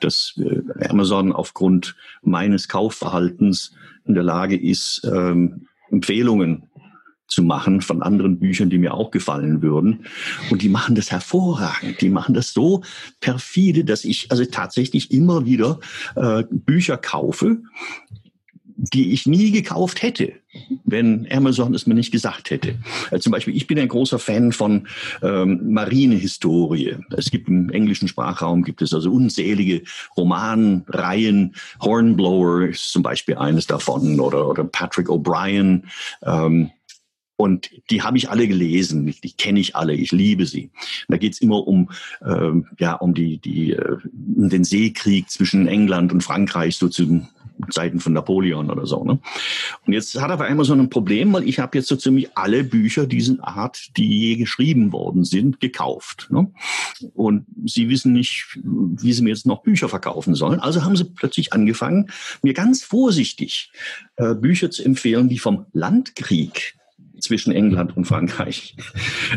dass 0.00 0.34
äh, 0.38 0.88
Amazon 0.88 1.32
aufgrund 1.32 1.96
meines 2.22 2.68
Kaufverhaltens 2.68 3.74
in 4.04 4.14
der 4.14 4.22
Lage 4.22 4.56
ist, 4.56 5.02
ähm, 5.04 5.66
Empfehlungen 5.90 6.69
zu 7.30 7.42
machen 7.42 7.80
von 7.80 8.02
anderen 8.02 8.38
Büchern, 8.38 8.68
die 8.68 8.78
mir 8.78 8.92
auch 8.92 9.10
gefallen 9.10 9.62
würden. 9.62 10.06
Und 10.50 10.62
die 10.62 10.68
machen 10.68 10.94
das 10.94 11.10
hervorragend. 11.10 12.00
Die 12.00 12.10
machen 12.10 12.34
das 12.34 12.52
so 12.52 12.82
perfide, 13.20 13.84
dass 13.84 14.04
ich 14.04 14.30
also 14.30 14.44
tatsächlich 14.44 15.12
immer 15.12 15.46
wieder 15.46 15.78
äh, 16.16 16.42
Bücher 16.50 16.96
kaufe, 16.96 17.62
die 18.82 19.12
ich 19.12 19.26
nie 19.26 19.50
gekauft 19.50 20.02
hätte, 20.02 20.32
wenn 20.84 21.28
Amazon 21.30 21.74
es 21.74 21.86
mir 21.86 21.94
nicht 21.94 22.12
gesagt 22.12 22.50
hätte. 22.50 22.76
Also 23.10 23.24
zum 23.24 23.32
Beispiel, 23.32 23.54
ich 23.54 23.66
bin 23.66 23.78
ein 23.78 23.88
großer 23.88 24.18
Fan 24.18 24.52
von 24.52 24.88
ähm, 25.22 25.72
Marinehistorie. 25.72 26.96
Es 27.10 27.30
gibt 27.30 27.48
im 27.48 27.68
englischen 27.68 28.08
Sprachraum 28.08 28.64
gibt 28.64 28.80
es 28.80 28.94
also 28.94 29.12
unzählige 29.12 29.82
Romanreihen. 30.16 31.54
Hornblower 31.82 32.68
ist 32.68 32.90
zum 32.90 33.02
Beispiel 33.02 33.36
eines 33.36 33.66
davon 33.66 34.18
oder, 34.18 34.48
oder 34.48 34.64
Patrick 34.64 35.08
O'Brien. 35.08 35.82
Ähm, 36.22 36.70
und 37.40 37.70
die 37.88 38.02
habe 38.02 38.18
ich 38.18 38.28
alle 38.28 38.46
gelesen, 38.46 39.06
die, 39.06 39.18
die 39.18 39.32
kenne 39.32 39.60
ich 39.60 39.74
alle, 39.74 39.94
ich 39.94 40.12
liebe 40.12 40.44
sie. 40.44 40.70
da 41.08 41.16
geht 41.16 41.32
es 41.32 41.40
immer 41.40 41.66
um, 41.66 41.88
ähm, 42.22 42.66
ja, 42.78 42.92
um 42.94 43.14
die, 43.14 43.38
die, 43.38 43.72
äh, 43.72 43.96
um 44.36 44.50
den 44.50 44.62
Seekrieg 44.62 45.30
zwischen 45.30 45.66
England 45.66 46.12
und 46.12 46.22
Frankreich, 46.22 46.76
so 46.76 46.88
zu 46.88 47.26
Zeiten 47.70 47.98
von 47.98 48.12
Napoleon 48.12 48.70
oder 48.70 48.86
so. 48.86 49.04
Ne? 49.04 49.18
Und 49.86 49.92
jetzt 49.92 50.20
hat 50.20 50.30
er 50.30 50.34
auf 50.34 50.40
einmal 50.42 50.66
so 50.66 50.74
ein 50.74 50.90
Problem, 50.90 51.32
weil 51.32 51.48
ich 51.48 51.58
habe 51.58 51.78
jetzt 51.78 51.88
so 51.88 51.96
ziemlich 51.96 52.36
alle 52.36 52.62
Bücher 52.62 53.06
diesen 53.06 53.40
Art, 53.40 53.96
die 53.96 54.20
je 54.20 54.36
geschrieben 54.36 54.92
worden 54.92 55.24
sind, 55.24 55.60
gekauft. 55.60 56.28
Ne? 56.30 56.50
Und 57.14 57.46
sie 57.64 57.88
wissen 57.88 58.12
nicht, 58.12 58.58
wie 58.62 59.12
sie 59.12 59.22
mir 59.22 59.30
jetzt 59.30 59.46
noch 59.46 59.62
Bücher 59.62 59.88
verkaufen 59.88 60.34
sollen. 60.34 60.60
Also 60.60 60.84
haben 60.84 60.96
sie 60.96 61.04
plötzlich 61.04 61.54
angefangen, 61.54 62.10
mir 62.42 62.54
ganz 62.54 62.82
vorsichtig 62.82 63.72
äh, 64.16 64.34
Bücher 64.34 64.70
zu 64.70 64.84
empfehlen, 64.84 65.28
die 65.28 65.38
vom 65.38 65.66
Landkrieg 65.72 66.76
zwischen 67.20 67.52
England 67.52 67.96
und 67.96 68.04
Frankreich 68.04 68.76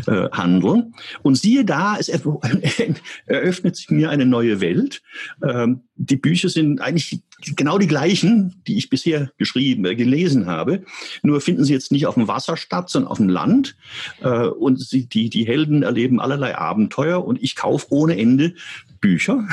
äh, 0.06 0.28
handeln. 0.30 0.94
Und 1.22 1.36
siehe 1.36 1.64
da, 1.64 1.96
es 1.98 2.08
eröffnet 3.26 3.76
sich 3.76 3.90
mir 3.90 4.10
eine 4.10 4.26
neue 4.26 4.60
Welt. 4.60 5.02
Ähm, 5.42 5.82
die 5.96 6.16
Bücher 6.16 6.48
sind 6.48 6.80
eigentlich 6.80 7.22
genau 7.56 7.78
die 7.78 7.86
gleichen, 7.86 8.62
die 8.66 8.76
ich 8.76 8.90
bisher 8.90 9.30
geschrieben, 9.38 9.84
äh, 9.84 9.94
gelesen 9.94 10.46
habe. 10.46 10.84
Nur 11.22 11.40
finden 11.40 11.64
sie 11.64 11.72
jetzt 11.72 11.92
nicht 11.92 12.06
auf 12.06 12.14
dem 12.14 12.28
Wasser 12.28 12.56
statt, 12.56 12.90
sondern 12.90 13.10
auf 13.10 13.18
dem 13.18 13.28
Land. 13.28 13.76
Äh, 14.20 14.46
und 14.46 14.80
sie, 14.80 15.06
die, 15.06 15.30
die 15.30 15.46
Helden 15.46 15.82
erleben 15.82 16.20
allerlei 16.20 16.56
Abenteuer 16.56 17.24
und 17.24 17.42
ich 17.42 17.56
kaufe 17.56 17.86
ohne 17.90 18.18
Ende 18.18 18.54
Bücher. 19.00 19.46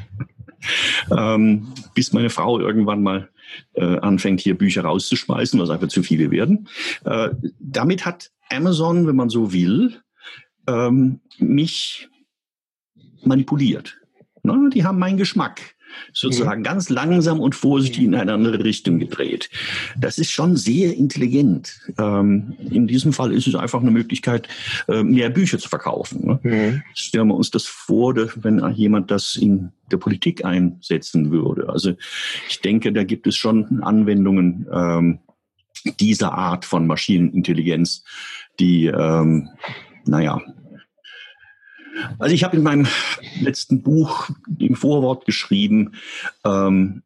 ähm, 1.16 1.68
bis 1.94 2.12
meine 2.12 2.30
Frau 2.30 2.58
irgendwann 2.60 3.02
mal 3.02 3.28
äh, 3.74 3.98
anfängt, 3.98 4.40
hier 4.40 4.56
Bücher 4.56 4.82
rauszuschmeißen, 4.82 5.60
was 5.60 5.70
einfach 5.70 5.88
zu 5.88 6.02
viele 6.02 6.30
werden. 6.30 6.68
Äh, 7.04 7.30
damit 7.58 8.04
hat 8.04 8.30
Amazon, 8.50 9.06
wenn 9.06 9.16
man 9.16 9.28
so 9.28 9.52
will, 9.52 10.00
ähm, 10.66 11.20
mich 11.38 12.08
manipuliert. 13.24 13.98
Na, 14.42 14.68
die 14.72 14.84
haben 14.84 14.98
meinen 14.98 15.16
Geschmack 15.16 15.75
sozusagen 16.12 16.60
mhm. 16.60 16.64
ganz 16.64 16.88
langsam 16.88 17.40
und 17.40 17.54
vorsichtig 17.54 18.04
in 18.04 18.14
eine 18.14 18.32
andere 18.32 18.62
Richtung 18.62 18.98
gedreht. 18.98 19.50
Das 19.98 20.18
ist 20.18 20.30
schon 20.30 20.56
sehr 20.56 20.94
intelligent. 20.94 21.80
Ähm, 21.98 22.54
in 22.70 22.86
diesem 22.86 23.12
Fall 23.12 23.32
ist 23.32 23.46
es 23.46 23.54
einfach 23.54 23.80
eine 23.80 23.90
Möglichkeit, 23.90 24.48
äh, 24.88 25.02
mehr 25.02 25.30
Bücher 25.30 25.58
zu 25.58 25.68
verkaufen. 25.68 26.26
Ne? 26.26 26.40
Mhm. 26.42 26.82
Stellen 26.94 27.28
wir 27.28 27.34
uns 27.34 27.50
das 27.50 27.64
vor, 27.64 28.14
wenn 28.16 28.72
jemand 28.74 29.10
das 29.10 29.36
in 29.36 29.70
der 29.90 29.96
Politik 29.96 30.44
einsetzen 30.44 31.30
würde. 31.30 31.68
Also 31.68 31.94
ich 32.48 32.60
denke, 32.60 32.92
da 32.92 33.04
gibt 33.04 33.26
es 33.26 33.36
schon 33.36 33.82
Anwendungen 33.82 34.66
ähm, 34.72 35.18
dieser 36.00 36.32
Art 36.32 36.64
von 36.64 36.86
Maschinenintelligenz, 36.86 38.04
die, 38.58 38.86
ähm, 38.86 39.48
naja, 40.04 40.40
also 42.18 42.34
ich 42.34 42.44
habe 42.44 42.56
in 42.56 42.62
meinem 42.62 42.86
letzten 43.40 43.82
Buch 43.82 44.30
im 44.58 44.76
Vorwort 44.76 45.26
geschrieben, 45.26 45.92
ähm, 46.44 47.02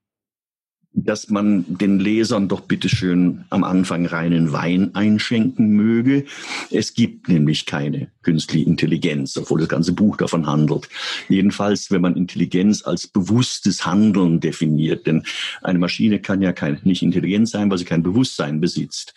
dass 0.93 1.29
man 1.31 1.65
den 1.69 2.01
Lesern 2.01 2.49
doch 2.49 2.63
bitteschön 2.63 3.45
am 3.51 3.63
Anfang 3.63 4.07
reinen 4.07 4.53
Wein 4.53 4.95
einschenken 4.95 5.71
möge. 5.71 6.25
Es 6.71 6.95
gibt 6.95 7.29
nämlich 7.29 7.65
keine 7.65 8.11
künstliche 8.23 8.67
Intelligenz, 8.67 9.37
obwohl 9.37 9.61
das 9.61 9.69
ganze 9.69 9.93
Buch 9.93 10.17
davon 10.17 10.47
handelt. 10.47 10.89
Jedenfalls, 11.29 11.91
wenn 11.91 12.03
man 12.03 12.17
Intelligenz 12.17 12.85
als 12.85 13.07
bewusstes 13.07 13.87
Handeln 13.87 14.41
definiert, 14.41 15.07
denn 15.07 15.23
eine 15.63 15.79
Maschine 15.79 16.21
kann 16.21 16.43
ja 16.43 16.53
kein, 16.53 16.81
nicht 16.83 17.03
intelligent 17.03 17.49
sein, 17.49 17.71
weil 17.71 17.79
sie 17.79 17.85
kein 17.85 18.03
Bewusstsein 18.03 18.61
besitzt. 18.61 19.15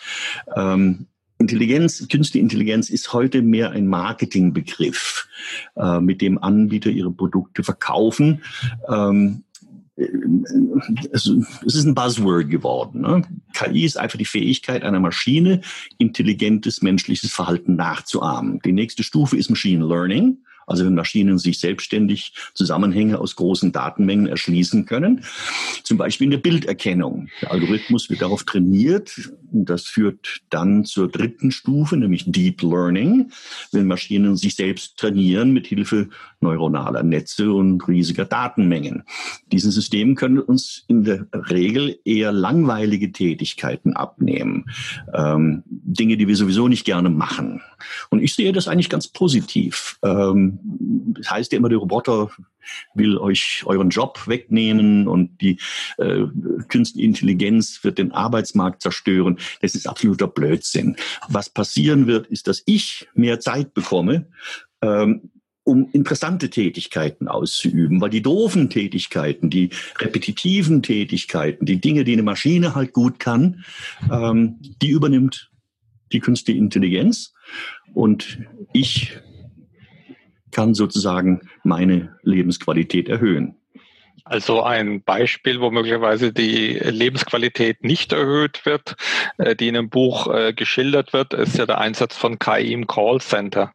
Ähm, 0.56 1.08
Intelligenz, 1.44 2.08
künstliche 2.08 2.42
Intelligenz 2.42 2.90
ist 2.90 3.14
heute 3.14 3.42
mehr 3.42 3.72
ein 3.72 3.88
Marketingbegriff, 3.88 5.28
äh, 5.76 6.00
mit 6.00 6.22
dem 6.22 6.42
Anbieter 6.42 6.90
ihre 6.90 7.12
Produkte 7.12 7.64
verkaufen. 7.64 8.42
Ähm, 8.90 9.44
es, 11.12 11.28
ist 11.28 11.86
ein 11.86 11.94
Buzzword 11.94 12.50
geworden. 12.50 13.02
Ne? 13.02 13.24
KI 13.54 13.86
ist 13.86 13.98
einfach 13.98 14.18
die 14.18 14.26
Fähigkeit 14.26 14.84
einer 14.84 15.00
Maschine, 15.00 15.62
intelligentes 15.98 16.82
menschliches 16.82 17.32
Verhalten 17.32 17.76
nachzuahmen. 17.76 18.60
Die 18.66 18.72
nächste 18.72 19.04
Stufe 19.04 19.38
ist 19.38 19.50
Machine 19.50 19.86
Learning. 19.86 20.38
Also 20.68 20.86
wenn 20.86 20.96
Maschinen 20.96 21.38
sich 21.38 21.60
selbstständig 21.60 22.34
Zusammenhänge 22.54 23.20
aus 23.20 23.36
großen 23.36 23.72
Datenmengen 23.72 24.28
erschließen 24.28 24.86
können. 24.86 25.24
Zum 25.84 25.98
Beispiel 25.98 26.26
in 26.26 26.32
der 26.32 26.38
Bilderkennung. 26.38 27.30
Der 27.42 27.52
Algorithmus 27.52 28.10
wird 28.10 28.22
darauf 28.22 28.44
trainiert. 28.44 29.32
Und 29.52 29.70
das 29.70 29.84
führt 29.84 30.42
dann 30.50 30.84
zur 30.84 31.10
dritten 31.10 31.52
Stufe, 31.52 31.96
nämlich 31.96 32.26
Deep 32.28 32.64
Learning, 32.64 33.32
wenn 33.72 33.86
Maschinen 33.86 34.36
sich 34.36 34.56
selbst 34.56 34.98
trainieren 34.98 35.52
mit 35.52 35.68
Hilfe 35.68 36.10
neuronaler 36.42 37.04
Netze 37.04 37.52
und 37.52 37.88
riesiger 37.88 38.26
Datenmengen. 38.26 39.04
Diese 39.52 39.72
Systeme 39.72 40.16
können 40.16 40.40
uns 40.40 40.84
in 40.88 41.04
der 41.04 41.28
Regel 41.34 42.00
eher 42.04 42.32
langweilige 42.32 43.12
Tätigkeiten 43.12 43.94
abnehmen. 43.94 44.66
Ähm, 45.14 45.64
Dinge, 45.66 46.18
die 46.18 46.28
wir 46.28 46.36
sowieso 46.36 46.68
nicht 46.68 46.86
gerne 46.86 47.10
machen. 47.10 47.62
Und 48.10 48.22
ich 48.22 48.36
sehe 48.36 48.52
das 48.52 48.68
eigentlich 48.68 48.90
ganz 48.90 49.08
positiv. 49.08 49.98
Ähm, 50.04 50.60
das 51.18 51.30
heißt 51.30 51.52
ja 51.52 51.58
immer, 51.58 51.70
der 51.70 51.80
Roboter 51.80 52.30
will 52.94 53.18
euch 53.18 53.64
euren 53.66 53.90
Job 53.90 54.28
wegnehmen 54.28 55.08
und 55.08 55.42
die 55.42 55.60
äh, 55.98 56.24
künstliche 56.70 57.06
Intelligenz 57.06 57.84
wird 57.84 57.98
den 57.98 58.12
Arbeitsmarkt 58.12 58.82
zerstören. 58.82 59.38
Das 59.62 59.76
ist 59.76 59.88
absoluter 59.88 60.28
Blödsinn. 60.28 60.96
Was 61.30 61.50
passieren 61.50 62.08
wird, 62.08 62.28
ist, 62.28 62.48
dass 62.48 62.64
ich 62.66 63.08
mehr 63.14 63.40
Zeit 63.40 63.74
bekomme, 63.74 64.28
ähm, 64.82 65.30
um 65.66 65.90
interessante 65.94 66.50
Tätigkeiten 66.50 67.28
auszuüben, 67.28 68.02
weil 68.02 68.10
die 68.10 68.22
doofen 68.22 68.70
Tätigkeiten, 68.70 69.50
die 69.50 69.70
repetitiven 69.98 70.84
Tätigkeiten, 70.84 71.66
die 71.66 71.80
Dinge, 71.80 72.04
die 72.04 72.14
eine 72.14 72.24
Maschine 72.24 72.76
halt 72.76 72.92
gut 72.92 73.20
kann, 73.20 73.64
ähm, 74.12 74.58
die 74.82 74.90
übernimmt 74.90 75.52
die 76.12 76.20
künstliche 76.20 76.60
Intelligenz 76.60 77.33
und 77.94 78.40
ich 78.74 79.20
kann 80.52 80.74
sozusagen 80.74 81.42
meine 81.64 82.18
Lebensqualität 82.22 83.10
erhöhen. 83.10 83.56
Also 84.26 84.64
ein 84.64 85.04
Beispiel, 85.04 85.60
wo 85.60 85.70
möglicherweise 85.70 86.32
die 86.32 86.80
Lebensqualität 86.80 87.84
nicht 87.84 88.14
erhöht 88.14 88.66
wird, 88.66 88.96
äh, 89.38 89.54
die 89.54 89.68
in 89.68 89.76
einem 89.76 89.90
Buch 89.90 90.34
äh, 90.34 90.54
geschildert 90.54 91.12
wird, 91.12 91.34
ist 91.34 91.58
ja 91.58 91.66
der 91.66 91.80
Einsatz 91.80 92.16
von 92.16 92.40
KI 92.40 92.72
im 92.72 92.88
Callcenter. 92.88 93.74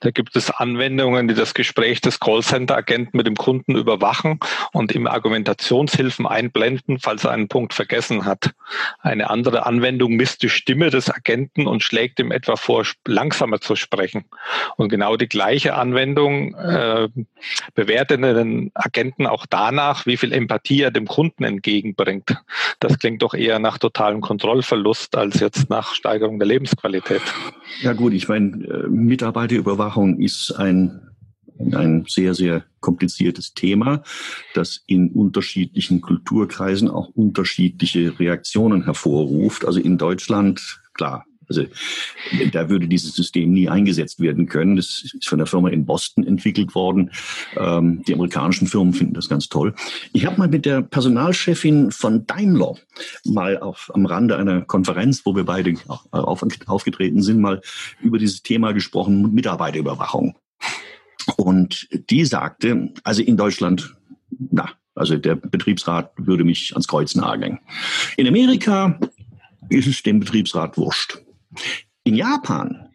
Da 0.00 0.10
gibt 0.10 0.36
es 0.36 0.50
Anwendungen, 0.50 1.28
die 1.28 1.34
das 1.34 1.52
Gespräch 1.52 2.00
des 2.00 2.18
Callcenter-Agenten 2.18 3.14
mit 3.14 3.26
dem 3.26 3.36
Kunden 3.36 3.76
überwachen 3.76 4.40
und 4.72 4.94
ihm 4.94 5.06
Argumentationshilfen 5.06 6.26
einblenden, 6.26 6.98
falls 6.98 7.24
er 7.24 7.32
einen 7.32 7.48
Punkt 7.48 7.74
vergessen 7.74 8.24
hat. 8.24 8.52
Eine 9.00 9.28
andere 9.28 9.66
Anwendung 9.66 10.12
misst 10.12 10.42
die 10.42 10.48
Stimme 10.48 10.88
des 10.88 11.10
Agenten 11.10 11.66
und 11.66 11.82
schlägt 11.82 12.18
ihm 12.20 12.32
etwa 12.32 12.56
vor, 12.56 12.86
langsamer 13.06 13.60
zu 13.60 13.76
sprechen. 13.76 14.24
Und 14.76 14.88
genau 14.88 15.16
die 15.16 15.28
gleiche 15.28 15.74
Anwendung 15.74 16.54
äh, 16.54 17.08
bewertet 17.74 18.22
den 18.22 18.70
Agenten 18.74 19.26
auch 19.26 19.44
danach, 19.44 19.89
nach, 19.90 20.06
wie 20.06 20.16
viel 20.16 20.32
Empathie 20.32 20.82
er 20.82 20.90
dem 20.90 21.06
Kunden 21.06 21.44
entgegenbringt. 21.44 22.36
Das 22.78 22.98
klingt 22.98 23.22
doch 23.22 23.34
eher 23.34 23.58
nach 23.58 23.78
totalem 23.78 24.20
Kontrollverlust 24.20 25.16
als 25.16 25.40
jetzt 25.40 25.68
nach 25.68 25.94
Steigerung 25.94 26.38
der 26.38 26.46
Lebensqualität. 26.46 27.22
Ja 27.82 27.92
gut, 27.92 28.12
ich 28.12 28.28
meine, 28.28 28.64
äh, 28.64 28.88
Mitarbeiterüberwachung 28.88 30.20
ist 30.20 30.52
ein 30.52 31.06
ein 31.72 32.06
sehr, 32.08 32.32
sehr 32.32 32.64
kompliziertes 32.80 33.52
Thema, 33.52 34.02
das 34.54 34.82
in 34.86 35.10
unterschiedlichen 35.10 36.00
Kulturkreisen 36.00 36.88
auch 36.88 37.08
unterschiedliche 37.08 38.18
Reaktionen 38.18 38.84
hervorruft. 38.84 39.66
Also 39.66 39.78
in 39.78 39.98
Deutschland, 39.98 40.80
klar, 40.94 41.26
also 41.50 41.64
da 42.52 42.68
würde 42.70 42.86
dieses 42.86 43.14
System 43.14 43.52
nie 43.52 43.68
eingesetzt 43.68 44.20
werden 44.20 44.46
können. 44.46 44.76
Das 44.76 45.02
ist 45.02 45.28
von 45.28 45.38
der 45.38 45.46
Firma 45.46 45.68
in 45.68 45.84
Boston 45.84 46.24
entwickelt 46.24 46.74
worden. 46.74 47.10
Ähm, 47.56 48.02
die 48.06 48.14
amerikanischen 48.14 48.68
Firmen 48.68 48.94
finden 48.94 49.14
das 49.14 49.28
ganz 49.28 49.48
toll. 49.48 49.74
Ich 50.12 50.24
habe 50.24 50.38
mal 50.38 50.48
mit 50.48 50.64
der 50.64 50.80
Personalchefin 50.80 51.90
von 51.90 52.26
Daimler 52.26 52.76
mal 53.24 53.58
auf, 53.58 53.90
am 53.92 54.06
Rande 54.06 54.36
einer 54.36 54.62
Konferenz, 54.62 55.22
wo 55.26 55.34
wir 55.34 55.44
beide 55.44 55.74
auf, 55.88 56.42
aufgetreten 56.66 57.20
sind, 57.20 57.40
mal 57.40 57.60
über 58.00 58.18
dieses 58.18 58.42
Thema 58.42 58.72
gesprochen, 58.72 59.34
Mitarbeiterüberwachung. 59.34 60.36
Und 61.36 61.88
die 62.10 62.24
sagte, 62.24 62.92
also 63.02 63.22
in 63.22 63.36
Deutschland, 63.36 63.96
na, 64.38 64.70
also 64.94 65.16
der 65.16 65.34
Betriebsrat 65.34 66.12
würde 66.16 66.44
mich 66.44 66.72
ans 66.72 66.86
Kreuz 66.86 67.14
nageln. 67.14 67.58
In 68.16 68.28
Amerika 68.28 68.98
ist 69.68 69.86
es 69.86 70.02
dem 70.02 70.20
Betriebsrat 70.20 70.76
wurscht. 70.76 71.18
In 72.04 72.14
Japan 72.14 72.90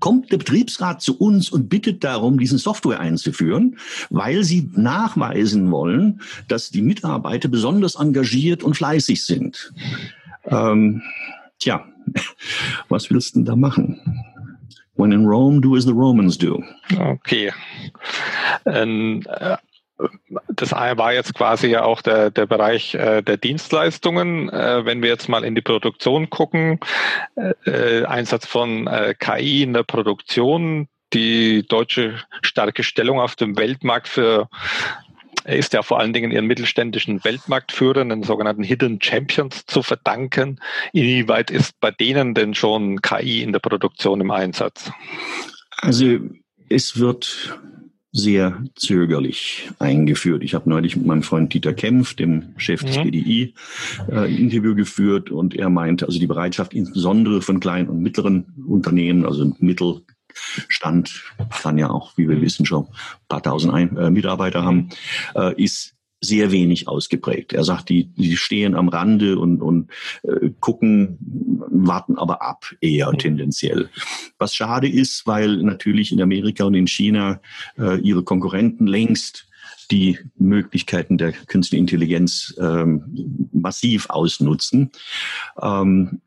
kommt 0.00 0.32
der 0.32 0.38
Betriebsrat 0.38 1.02
zu 1.02 1.18
uns 1.18 1.50
und 1.50 1.68
bittet 1.68 2.02
darum, 2.02 2.38
diesen 2.38 2.58
Software 2.58 3.00
einzuführen, 3.00 3.76
weil 4.08 4.42
sie 4.44 4.70
nachweisen 4.74 5.70
wollen, 5.70 6.22
dass 6.48 6.70
die 6.70 6.82
Mitarbeiter 6.82 7.48
besonders 7.48 7.94
engagiert 7.94 8.62
und 8.62 8.74
fleißig 8.74 9.24
sind. 9.24 9.72
Ähm, 10.46 11.02
tja, 11.58 11.86
was 12.88 13.10
willst 13.10 13.34
du 13.34 13.40
denn 13.40 13.44
da 13.44 13.56
machen? 13.56 14.00
When 14.96 15.12
in 15.12 15.24
Rome, 15.24 15.60
do 15.60 15.76
as 15.76 15.84
the 15.84 15.92
Romans 15.92 16.36
do. 16.36 16.62
Okay. 16.98 17.52
Ähm, 18.66 19.22
äh, 19.26 19.56
das 20.48 20.72
war 20.72 21.12
jetzt 21.12 21.34
quasi 21.34 21.68
ja 21.68 21.82
auch 21.82 22.02
der, 22.02 22.30
der 22.30 22.46
Bereich 22.46 22.94
äh, 22.94 23.22
der 23.22 23.36
Dienstleistungen. 23.36 24.48
Äh, 24.48 24.84
wenn 24.84 25.02
wir 25.02 25.08
jetzt 25.08 25.28
mal 25.28 25.44
in 25.44 25.54
die 25.54 25.62
Produktion 25.62 26.30
gucken, 26.30 26.80
äh, 27.36 27.52
äh 27.70 28.04
Einsatz 28.04 28.46
von 28.46 28.86
äh, 28.86 29.14
KI 29.18 29.62
in 29.62 29.72
der 29.72 29.82
Produktion, 29.82 30.88
die 31.12 31.66
deutsche 31.66 32.20
starke 32.42 32.82
Stellung 32.82 33.20
auf 33.20 33.36
dem 33.36 33.56
Weltmarkt 33.56 34.08
für 34.08 34.48
ist 35.44 35.72
ja 35.72 35.82
vor 35.82 35.98
allen 35.98 36.12
Dingen 36.12 36.30
ihren 36.30 36.46
mittelständischen 36.46 37.24
Weltmarktführern, 37.24 38.10
den 38.10 38.22
sogenannten 38.22 38.62
Hidden 38.62 39.00
Champions, 39.00 39.64
zu 39.66 39.82
verdanken. 39.82 40.60
Inwieweit 40.92 41.50
ist 41.50 41.80
bei 41.80 41.90
denen 41.90 42.34
denn 42.34 42.54
schon 42.54 43.00
KI 43.00 43.42
in 43.42 43.52
der 43.52 43.60
Produktion 43.60 44.20
im 44.20 44.30
Einsatz? 44.30 44.92
Also 45.78 46.18
es 46.68 46.98
wird 46.98 47.58
sehr 48.12 48.64
zögerlich 48.74 49.70
eingeführt. 49.78 50.42
Ich 50.42 50.54
habe 50.54 50.68
neulich 50.68 50.96
mit 50.96 51.06
meinem 51.06 51.22
Freund 51.22 51.54
Dieter 51.54 51.74
Kempf, 51.74 52.14
dem 52.14 52.54
Chef 52.56 52.82
des 52.82 52.98
mhm. 52.98 53.04
BDI, 53.04 53.54
äh, 54.08 54.14
ein 54.14 54.36
Interview 54.36 54.74
geführt 54.74 55.30
und 55.30 55.54
er 55.54 55.70
meinte, 55.70 56.06
also 56.06 56.18
die 56.18 56.26
Bereitschaft 56.26 56.74
insbesondere 56.74 57.40
von 57.40 57.60
kleinen 57.60 57.88
und 57.88 58.02
mittleren 58.02 58.46
Unternehmen, 58.66 59.24
also 59.24 59.54
Mittelstand 59.60 61.24
kann 61.62 61.78
ja 61.78 61.90
auch, 61.90 62.16
wie 62.16 62.28
wir 62.28 62.40
wissen, 62.40 62.66
schon 62.66 62.86
ein 62.86 63.28
paar 63.28 63.42
tausend 63.42 63.72
ein 63.72 63.96
äh, 63.96 64.10
Mitarbeiter 64.10 64.64
haben, 64.64 64.88
äh, 65.36 65.62
ist 65.62 65.94
sehr 66.20 66.52
wenig 66.52 66.86
ausgeprägt. 66.86 67.52
Er 67.52 67.64
sagt, 67.64 67.88
die, 67.88 68.06
die 68.06 68.36
stehen 68.36 68.74
am 68.74 68.88
Rande 68.88 69.38
und, 69.38 69.62
und 69.62 69.90
äh, 70.22 70.50
gucken, 70.60 71.18
warten 71.70 72.18
aber 72.18 72.42
ab, 72.42 72.66
eher 72.80 73.10
tendenziell. 73.12 73.88
Was 74.38 74.54
schade 74.54 74.88
ist, 74.88 75.26
weil 75.26 75.58
natürlich 75.58 76.12
in 76.12 76.20
Amerika 76.20 76.64
und 76.64 76.74
in 76.74 76.86
China 76.86 77.40
äh, 77.78 77.98
ihre 78.00 78.22
Konkurrenten 78.22 78.86
längst 78.86 79.46
die 79.90 80.18
Möglichkeiten 80.36 81.18
der 81.18 81.32
künstlichen 81.32 81.84
Intelligenz 81.84 82.54
ähm, 82.60 83.48
massiv 83.52 84.08
ausnutzen. 84.08 84.90
Ähm, 85.60 86.20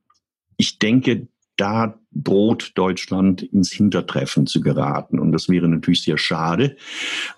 ich 0.58 0.79
denke, 0.79 1.27
da 1.58 2.00
droht 2.12 2.72
Deutschland 2.76 3.42
ins 3.44 3.72
Hintertreffen 3.72 4.48
zu 4.48 4.62
geraten. 4.62 5.20
Und 5.20 5.32
das 5.32 5.50
wäre 5.50 5.68
natürlich 5.68 6.04
sehr 6.04 6.18
schade. 6.18 6.78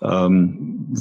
Ähm, 0.02 0.94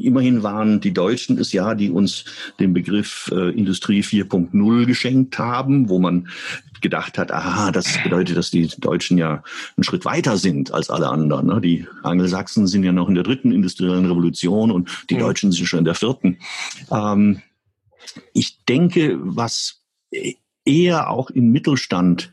immerhin 0.00 0.42
waren 0.42 0.80
die 0.80 0.92
Deutschen 0.92 1.38
es 1.38 1.52
ja, 1.52 1.74
die 1.74 1.90
uns 1.90 2.24
den 2.58 2.72
Begriff 2.72 3.30
äh, 3.32 3.50
Industrie 3.50 4.02
4.0 4.02 4.86
geschenkt 4.86 5.38
haben, 5.38 5.88
wo 5.88 5.98
man 5.98 6.28
gedacht 6.80 7.18
hat, 7.18 7.30
aha, 7.32 7.72
das 7.72 8.02
bedeutet, 8.02 8.36
dass 8.36 8.50
die 8.50 8.66
Deutschen 8.78 9.18
ja 9.18 9.42
einen 9.76 9.84
Schritt 9.84 10.04
weiter 10.04 10.36
sind 10.36 10.72
als 10.72 10.90
alle 10.90 11.08
anderen. 11.08 11.46
Ne? 11.46 11.60
Die 11.60 11.86
Angelsachsen 12.02 12.66
sind 12.66 12.84
ja 12.84 12.92
noch 12.92 13.08
in 13.08 13.14
der 13.14 13.24
dritten 13.24 13.52
industriellen 13.52 14.06
Revolution 14.06 14.70
und 14.70 14.88
die 15.10 15.18
Deutschen 15.18 15.52
sind 15.52 15.66
schon 15.66 15.80
in 15.80 15.84
der 15.84 15.94
vierten. 15.94 16.38
Ähm, 16.90 17.42
ich 18.32 18.64
denke, 18.64 19.18
was 19.20 19.82
eher 20.70 21.10
auch 21.10 21.30
im 21.30 21.50
Mittelstand 21.50 22.32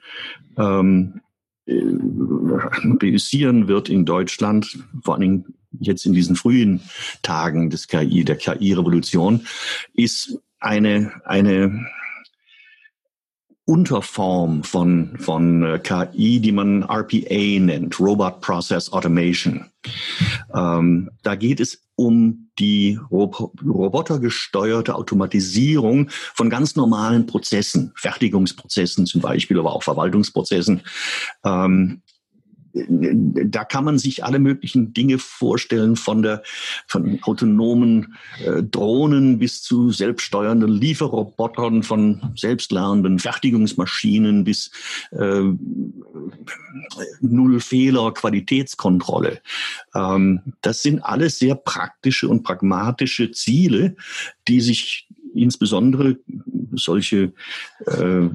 ähm, 0.57 1.21
äh, 1.65 1.73
wird 1.73 3.89
in 3.89 4.05
Deutschland, 4.05 4.79
vor 5.03 5.15
allen 5.15 5.21
Dingen 5.21 5.45
jetzt 5.79 6.05
in 6.05 6.13
diesen 6.13 6.35
frühen 6.35 6.81
Tagen 7.21 7.69
des 7.69 7.87
KI, 7.87 8.23
der 8.23 8.37
KI-Revolution, 8.37 9.45
ist 9.93 10.39
eine, 10.59 11.13
eine 11.25 11.85
Unterform 13.65 14.63
von, 14.63 15.17
von 15.17 15.63
äh, 15.63 15.79
KI, 15.79 16.39
die 16.39 16.53
man 16.53 16.83
RPA 16.83 17.59
nennt, 17.59 17.99
Robot 17.99 18.39
Process 18.39 18.93
Automation. 18.93 19.65
Ähm, 20.53 21.09
da 21.21 21.35
geht 21.35 21.59
es 21.59 21.86
um 21.97 22.49
die 22.59 22.99
Rob 23.11 23.51
robotergesteuerte 23.65 24.95
Automatisierung 24.95 26.09
von 26.11 26.49
ganz 26.49 26.75
normalen 26.75 27.25
Prozessen, 27.25 27.91
Fertigungsprozessen 27.95 29.07
zum 29.07 29.21
Beispiel, 29.21 29.59
aber 29.59 29.73
auch 29.73 29.83
Verwaltungsprozessen. 29.83 30.81
Ähm, 31.43 32.01
da 32.89 33.63
kann 33.63 33.85
man 33.85 33.97
sich 33.97 34.23
alle 34.23 34.39
möglichen 34.39 34.93
Dinge 34.93 35.17
vorstellen, 35.17 35.95
von 35.95 36.21
der 36.21 36.43
von 36.87 37.19
autonomen 37.23 38.15
äh, 38.43 38.63
Drohnen 38.63 39.39
bis 39.39 39.61
zu 39.61 39.91
selbststeuernden 39.91 40.69
Lieferrobotern, 40.69 41.83
von 41.83 42.21
selbstlernenden 42.35 43.19
Fertigungsmaschinen 43.19 44.43
bis 44.43 44.71
äh, 45.11 45.41
Null 47.21 47.59
Fehler 47.59 48.13
Qualitätskontrolle. 48.13 49.41
Ähm, 49.95 50.41
das 50.61 50.81
sind 50.81 50.99
alles 50.99 51.39
sehr 51.39 51.55
praktische 51.55 52.27
und 52.27 52.43
pragmatische 52.43 53.31
Ziele, 53.31 53.95
die 54.47 54.61
sich 54.61 55.07
insbesondere 55.33 56.17
solche 56.73 57.33
äh, 57.85 58.29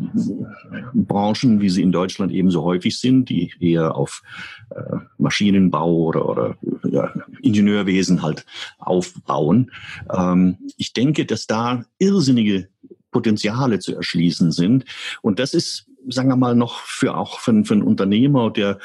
Branchen, 0.94 1.60
wie 1.60 1.70
sie 1.70 1.82
in 1.82 1.92
Deutschland 1.92 2.32
ebenso 2.32 2.62
häufig 2.62 2.98
sind, 2.98 3.28
die 3.28 3.52
eher 3.60 3.94
auf 3.96 4.22
äh, 4.70 4.96
Maschinenbau 5.18 5.92
oder, 5.94 6.28
oder 6.28 6.56
ja, 6.84 7.12
Ingenieurwesen 7.40 8.22
halt 8.22 8.44
aufbauen. 8.78 9.70
Ähm, 10.12 10.58
ich 10.76 10.92
denke, 10.92 11.26
dass 11.26 11.46
da 11.46 11.84
irrsinnige 11.98 12.68
Potenziale 13.10 13.78
zu 13.78 13.94
erschließen 13.94 14.50
sind. 14.52 14.84
Und 15.20 15.38
das 15.38 15.54
ist, 15.54 15.86
sagen 16.08 16.28
wir 16.28 16.36
mal, 16.36 16.56
noch 16.56 16.80
für 16.80 17.16
auch 17.16 17.38
für, 17.38 17.64
für 17.64 17.74
einen 17.74 17.82
Unternehmer, 17.82 18.50
der 18.50 18.78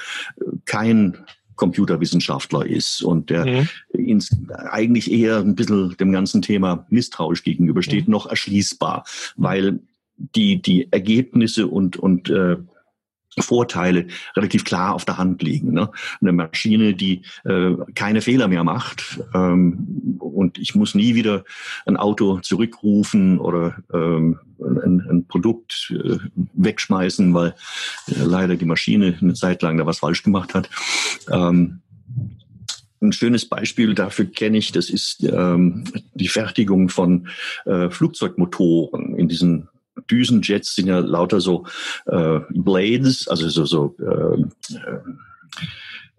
kein 0.66 1.18
Computerwissenschaftler 1.58 2.66
ist 2.66 3.04
und 3.04 3.30
der 3.30 3.46
mhm. 3.46 3.68
ins, 3.92 4.32
eigentlich 4.72 5.12
eher 5.12 5.40
ein 5.40 5.56
bisschen 5.56 5.98
dem 5.98 6.12
ganzen 6.14 6.42
Thema 6.42 6.86
misstrauisch 6.90 7.44
gegenübersteht, 7.44 8.08
mhm. 8.08 8.14
noch 8.14 8.28
erschließbar, 8.28 9.04
weil 9.36 9.80
die, 10.18 10.62
die 10.62 10.92
Ergebnisse 10.92 11.68
und, 11.68 11.98
und 11.98 12.30
äh, 12.30 12.58
Vorteile 13.40 14.08
relativ 14.36 14.66
klar 14.66 14.96
auf 14.96 15.06
der 15.06 15.18
Hand 15.18 15.42
liegen. 15.42 15.72
Ne? 15.72 15.90
Eine 16.22 16.32
Maschine, 16.32 16.94
die 16.94 17.22
äh, 17.46 17.76
keine 17.94 18.22
Fehler 18.22 18.48
mehr 18.48 18.64
macht 18.64 19.20
ähm, 19.34 20.18
und 20.20 20.58
ich 20.58 20.76
muss 20.76 20.96
nie 20.96 21.16
wieder 21.16 21.44
ein 21.86 21.98
Auto 21.98 22.40
zurückrufen 22.40 23.40
oder 23.40 23.78
ähm, 23.94 24.40
ein, 24.60 25.06
ein 25.10 25.26
Produkt 25.28 25.94
äh, 25.94 26.18
wegschmeißen, 26.54 27.34
weil 27.34 27.54
äh, 28.08 28.24
leider 28.24 28.56
die 28.56 28.66
Maschine 28.66 29.18
eine 29.22 29.34
Zeit 29.34 29.62
lang 29.62 29.78
da 29.78 29.86
was 29.86 30.00
falsch 30.00 30.24
gemacht 30.24 30.54
hat. 30.54 30.70
Ähm, 31.30 31.82
ein 33.00 33.12
schönes 33.12 33.46
Beispiel 33.48 33.94
dafür 33.94 34.26
kenne 34.26 34.58
ich, 34.58 34.72
das 34.72 34.90
ist 34.90 35.24
ähm, 35.24 35.84
die 36.16 36.28
Fertigung 36.28 36.90
von 36.90 37.28
äh, 37.66 37.90
Flugzeugmotoren 37.90 39.16
in 39.16 39.28
diesen 39.28 39.70
Düsenjets 40.10 40.76
sind 40.76 40.88
ja 40.88 41.00
lauter 41.00 41.42
so 41.42 41.66
äh, 42.06 42.40
Blades, 42.50 43.28
also 43.28 43.50
so, 43.50 43.66
so 43.66 43.96
äh, 44.00 44.42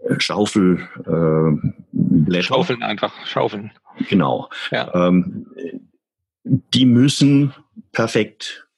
äh, 0.06 0.20
Schaufel, 0.20 0.88
äh, 1.06 1.70
Blätter. 1.92 2.44
Schaufeln 2.44 2.82
einfach, 2.82 3.12
Schaufeln. 3.26 3.72
Genau. 4.08 4.48
Ja. 4.70 5.08
Ähm, 5.08 5.46
die 6.44 6.86
müssen 6.86 7.52
perfekt 7.92 8.68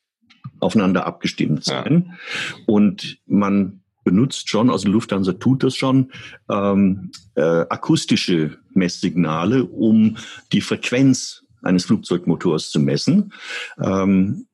aufeinander 0.60 1.06
abgestimmt 1.06 1.64
sein. 1.64 2.06
Ja. 2.08 2.64
Und 2.66 3.18
man 3.26 3.80
benutzt 4.04 4.48
schon, 4.48 4.70
also 4.70 4.88
Lufthansa 4.88 5.34
tut 5.34 5.62
das 5.62 5.76
schon, 5.76 6.12
ähm, 6.50 7.12
äh, 7.34 7.64
akustische 7.68 8.58
Messsignale, 8.72 9.64
um 9.64 10.16
die 10.52 10.60
Frequenz 10.60 11.44
eines 11.62 11.84
Flugzeugmotors 11.84 12.70
zu 12.70 12.80
messen. 12.80 13.32
Ähm, 13.82 14.46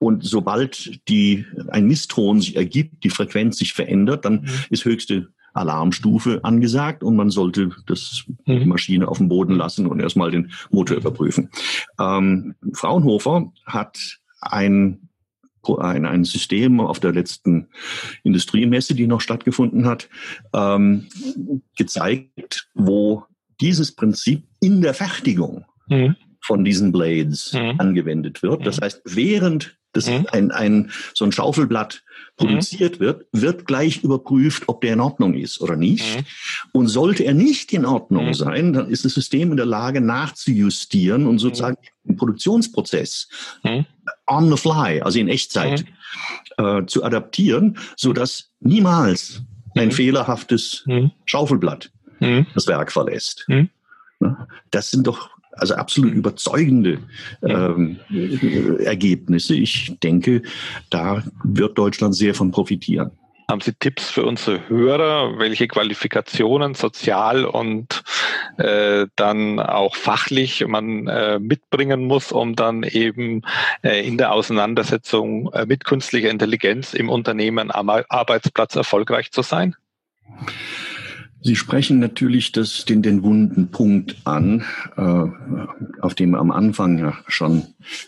und 0.00 0.24
sobald 0.24 1.08
die, 1.08 1.44
ein 1.68 1.86
Misston 1.86 2.40
sich 2.40 2.56
ergibt, 2.56 3.04
die 3.04 3.10
Frequenz 3.10 3.58
sich 3.58 3.74
verändert, 3.74 4.24
dann 4.24 4.40
mhm. 4.40 4.48
ist 4.70 4.86
höchste 4.86 5.28
Alarmstufe 5.52 6.40
angesagt 6.42 7.02
und 7.04 7.16
man 7.16 7.28
sollte 7.28 7.70
das 7.86 8.24
mhm. 8.46 8.60
die 8.60 8.64
Maschine 8.64 9.08
auf 9.08 9.18
dem 9.18 9.28
Boden 9.28 9.54
lassen 9.54 9.86
und 9.86 10.00
erstmal 10.00 10.30
den 10.30 10.52
Motor 10.70 10.96
überprüfen. 10.96 11.50
Ähm, 12.00 12.54
Fraunhofer 12.72 13.52
hat 13.66 14.18
ein, 14.40 15.10
ein, 15.78 16.06
ein 16.06 16.24
System 16.24 16.80
auf 16.80 16.98
der 16.98 17.12
letzten 17.12 17.68
Industriemesse, 18.22 18.94
die 18.94 19.06
noch 19.06 19.20
stattgefunden 19.20 19.84
hat, 19.84 20.08
ähm, 20.54 21.08
gezeigt, 21.76 22.70
wo 22.72 23.24
dieses 23.60 23.94
Prinzip 23.94 24.44
in 24.60 24.80
der 24.80 24.94
Fertigung 24.94 25.66
mhm. 25.88 26.16
von 26.40 26.64
diesen 26.64 26.90
Blades 26.90 27.52
mhm. 27.52 27.74
angewendet 27.78 28.42
wird. 28.42 28.64
Das 28.64 28.80
mhm. 28.80 28.84
heißt, 28.84 29.02
während 29.04 29.76
das 29.92 30.08
mhm. 30.08 30.26
ein, 30.32 30.50
ein, 30.50 30.90
so 31.14 31.24
ein 31.24 31.32
Schaufelblatt 31.32 32.02
produziert 32.36 33.00
mhm. 33.00 33.04
wird, 33.04 33.26
wird 33.32 33.66
gleich 33.66 34.02
überprüft, 34.02 34.64
ob 34.66 34.80
der 34.80 34.94
in 34.94 35.00
Ordnung 35.00 35.34
ist 35.34 35.60
oder 35.60 35.76
nicht. 35.76 36.16
Mhm. 36.16 36.24
Und 36.72 36.88
sollte 36.88 37.24
er 37.24 37.34
nicht 37.34 37.72
in 37.72 37.84
Ordnung 37.84 38.28
mhm. 38.28 38.34
sein, 38.34 38.72
dann 38.72 38.88
ist 38.88 39.04
das 39.04 39.14
System 39.14 39.50
in 39.50 39.56
der 39.56 39.66
Lage 39.66 40.00
nachzujustieren 40.00 41.26
und 41.26 41.38
sozusagen 41.38 41.76
mhm. 41.80 42.08
den 42.08 42.16
Produktionsprozess 42.16 43.28
mhm. 43.62 43.84
on 44.26 44.50
the 44.50 44.56
fly, 44.56 45.00
also 45.02 45.18
in 45.18 45.28
Echtzeit, 45.28 45.84
äh, 46.56 46.84
zu 46.86 47.04
adaptieren, 47.04 47.78
so 47.96 48.12
dass 48.12 48.50
niemals 48.60 49.42
ein 49.76 49.92
fehlerhaftes 49.92 50.84
Schaufelblatt 51.26 51.92
das 52.18 52.66
Werk 52.66 52.90
verlässt. 52.90 53.46
Das 54.72 54.90
sind 54.90 55.06
doch 55.06 55.30
also 55.52 55.74
absolut 55.74 56.12
überzeugende 56.12 56.98
ähm, 57.42 57.98
Ergebnisse. 58.80 59.54
Ich 59.54 59.98
denke, 60.02 60.42
da 60.90 61.22
wird 61.44 61.78
Deutschland 61.78 62.14
sehr 62.14 62.34
von 62.34 62.50
profitieren. 62.50 63.10
Haben 63.50 63.60
Sie 63.60 63.72
Tipps 63.72 64.08
für 64.08 64.24
unsere 64.24 64.68
Hörer, 64.68 65.38
welche 65.40 65.66
Qualifikationen 65.66 66.74
sozial 66.74 67.44
und 67.44 68.04
äh, 68.58 69.06
dann 69.16 69.58
auch 69.58 69.96
fachlich 69.96 70.64
man 70.68 71.08
äh, 71.08 71.40
mitbringen 71.40 72.04
muss, 72.04 72.30
um 72.30 72.54
dann 72.54 72.84
eben 72.84 73.42
äh, 73.82 74.06
in 74.06 74.18
der 74.18 74.32
Auseinandersetzung 74.32 75.52
äh, 75.52 75.66
mit 75.66 75.84
künstlicher 75.84 76.30
Intelligenz 76.30 76.94
im 76.94 77.08
Unternehmen 77.08 77.72
am 77.72 77.90
Arbeitsplatz 77.90 78.76
erfolgreich 78.76 79.32
zu 79.32 79.42
sein? 79.42 79.74
Sie 81.42 81.56
sprechen 81.56 81.98
natürlich 82.00 82.52
das, 82.52 82.84
den, 82.84 83.00
den 83.00 83.22
wunden 83.22 83.70
Punkt 83.70 84.16
an, 84.24 84.64
äh, 84.96 86.00
auf 86.00 86.14
dem 86.14 86.30
wir 86.32 86.38
am 86.38 86.50
Anfang 86.50 86.98
ja 86.98 87.16
schon 87.28 87.64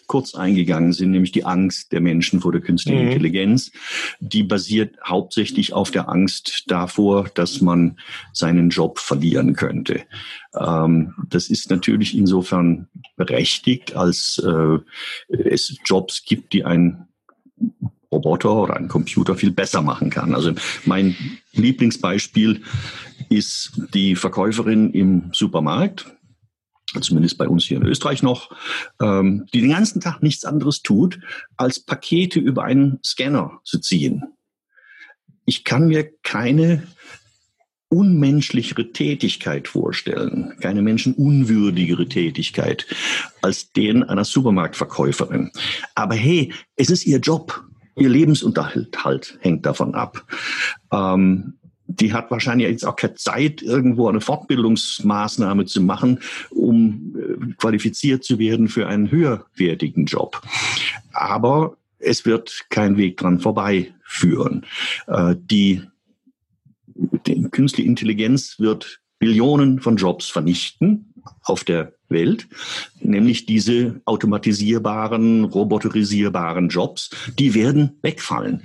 kurz 0.06 0.34
eingegangen 0.34 0.92
sind, 0.92 1.12
nämlich 1.12 1.32
die 1.32 1.46
Angst 1.46 1.92
der 1.92 2.02
Menschen 2.02 2.40
vor 2.40 2.52
der 2.52 2.60
künstlichen 2.60 3.00
mhm. 3.00 3.08
Intelligenz. 3.08 3.72
Die 4.20 4.42
basiert 4.42 4.96
hauptsächlich 5.06 5.72
auf 5.72 5.90
der 5.90 6.10
Angst 6.10 6.64
davor, 6.66 7.30
dass 7.34 7.62
man 7.62 7.98
seinen 8.32 8.68
Job 8.68 8.98
verlieren 8.98 9.54
könnte. 9.54 10.02
Ähm, 10.54 11.14
das 11.30 11.48
ist 11.48 11.70
natürlich 11.70 12.16
insofern 12.16 12.88
berechtigt, 13.16 13.96
als 13.96 14.42
äh, 14.44 14.78
es 15.28 15.74
Jobs 15.86 16.24
gibt, 16.24 16.52
die 16.52 16.64
ein 16.64 17.08
Roboter 18.12 18.54
oder 18.54 18.76
ein 18.76 18.88
Computer 18.88 19.34
viel 19.34 19.50
besser 19.50 19.82
machen 19.82 20.10
kann. 20.10 20.34
Also 20.34 20.52
mein 20.84 21.16
Lieblingsbeispiel 21.52 22.62
ist 23.28 23.72
die 23.94 24.14
Verkäuferin 24.14 24.92
im 24.92 25.30
Supermarkt, 25.32 26.06
zumindest 27.00 27.38
bei 27.38 27.48
uns 27.48 27.64
hier 27.64 27.78
in 27.78 27.86
Österreich 27.86 28.22
noch, 28.22 28.50
ähm, 29.00 29.46
die 29.52 29.62
den 29.62 29.70
ganzen 29.70 30.00
Tag 30.00 30.22
nichts 30.22 30.44
anderes 30.44 30.82
tut, 30.82 31.18
als 31.56 31.80
Pakete 31.80 32.38
über 32.38 32.64
einen 32.64 32.98
Scanner 33.04 33.60
zu 33.64 33.78
ziehen. 33.78 34.22
Ich 35.44 35.64
kann 35.64 35.88
mir 35.88 36.08
keine 36.22 36.86
unmenschlichere 37.92 38.90
Tätigkeit 38.92 39.68
vorstellen, 39.68 40.54
keine 40.60 40.80
menschenunwürdigere 40.80 42.08
Tätigkeit 42.08 42.86
als 43.42 43.72
den 43.72 44.02
einer 44.02 44.24
Supermarktverkäuferin. 44.24 45.50
Aber 45.94 46.14
hey, 46.14 46.52
es 46.76 46.88
ist 46.88 47.06
ihr 47.06 47.18
Job. 47.18 47.64
Ihr 47.96 48.08
Lebensunterhalt 48.08 49.04
halt 49.04 49.38
hängt 49.40 49.66
davon 49.66 49.94
ab. 49.94 50.24
Ähm, 50.92 51.54
die 51.86 52.12
hat 52.12 52.30
wahrscheinlich 52.30 52.68
jetzt 52.68 52.86
auch 52.86 52.96
keine 52.96 53.14
Zeit, 53.14 53.62
irgendwo 53.62 54.08
eine 54.08 54.20
Fortbildungsmaßnahme 54.20 55.66
zu 55.66 55.82
machen, 55.82 56.20
um 56.50 57.16
äh, 57.16 57.52
qualifiziert 57.54 58.24
zu 58.24 58.38
werden 58.38 58.68
für 58.68 58.86
einen 58.86 59.10
höherwertigen 59.10 60.06
Job. 60.06 60.40
Aber 61.12 61.76
es 61.98 62.24
wird 62.24 62.66
kein 62.70 62.96
Weg 62.96 63.16
dran 63.18 63.40
vorbeiführen. 63.40 64.64
Äh, 65.06 65.36
die, 65.38 65.82
die 67.26 67.42
künstliche 67.50 67.88
Intelligenz 67.88 68.58
wird 68.58 69.00
Billionen 69.18 69.80
von 69.80 69.96
Jobs 69.96 70.28
vernichten 70.28 71.14
auf 71.44 71.62
der 71.62 71.92
Welt, 72.12 72.48
nämlich 73.00 73.46
diese 73.46 74.00
automatisierbaren, 74.04 75.44
roboterisierbaren 75.44 76.68
Jobs, 76.68 77.10
die 77.38 77.54
werden 77.54 77.98
wegfallen. 78.02 78.62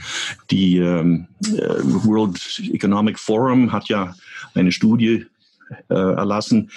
Die 0.51 0.77
ähm, 0.77 1.27
äh, 1.43 1.79
World 2.05 2.61
Economic 2.71 3.19
Forum 3.19 3.71
hat 3.71 3.89
ja 3.89 4.15
eine 4.53 4.71
Studie 4.71 5.25
äh, 5.89 5.93
erlassen, 5.93 6.71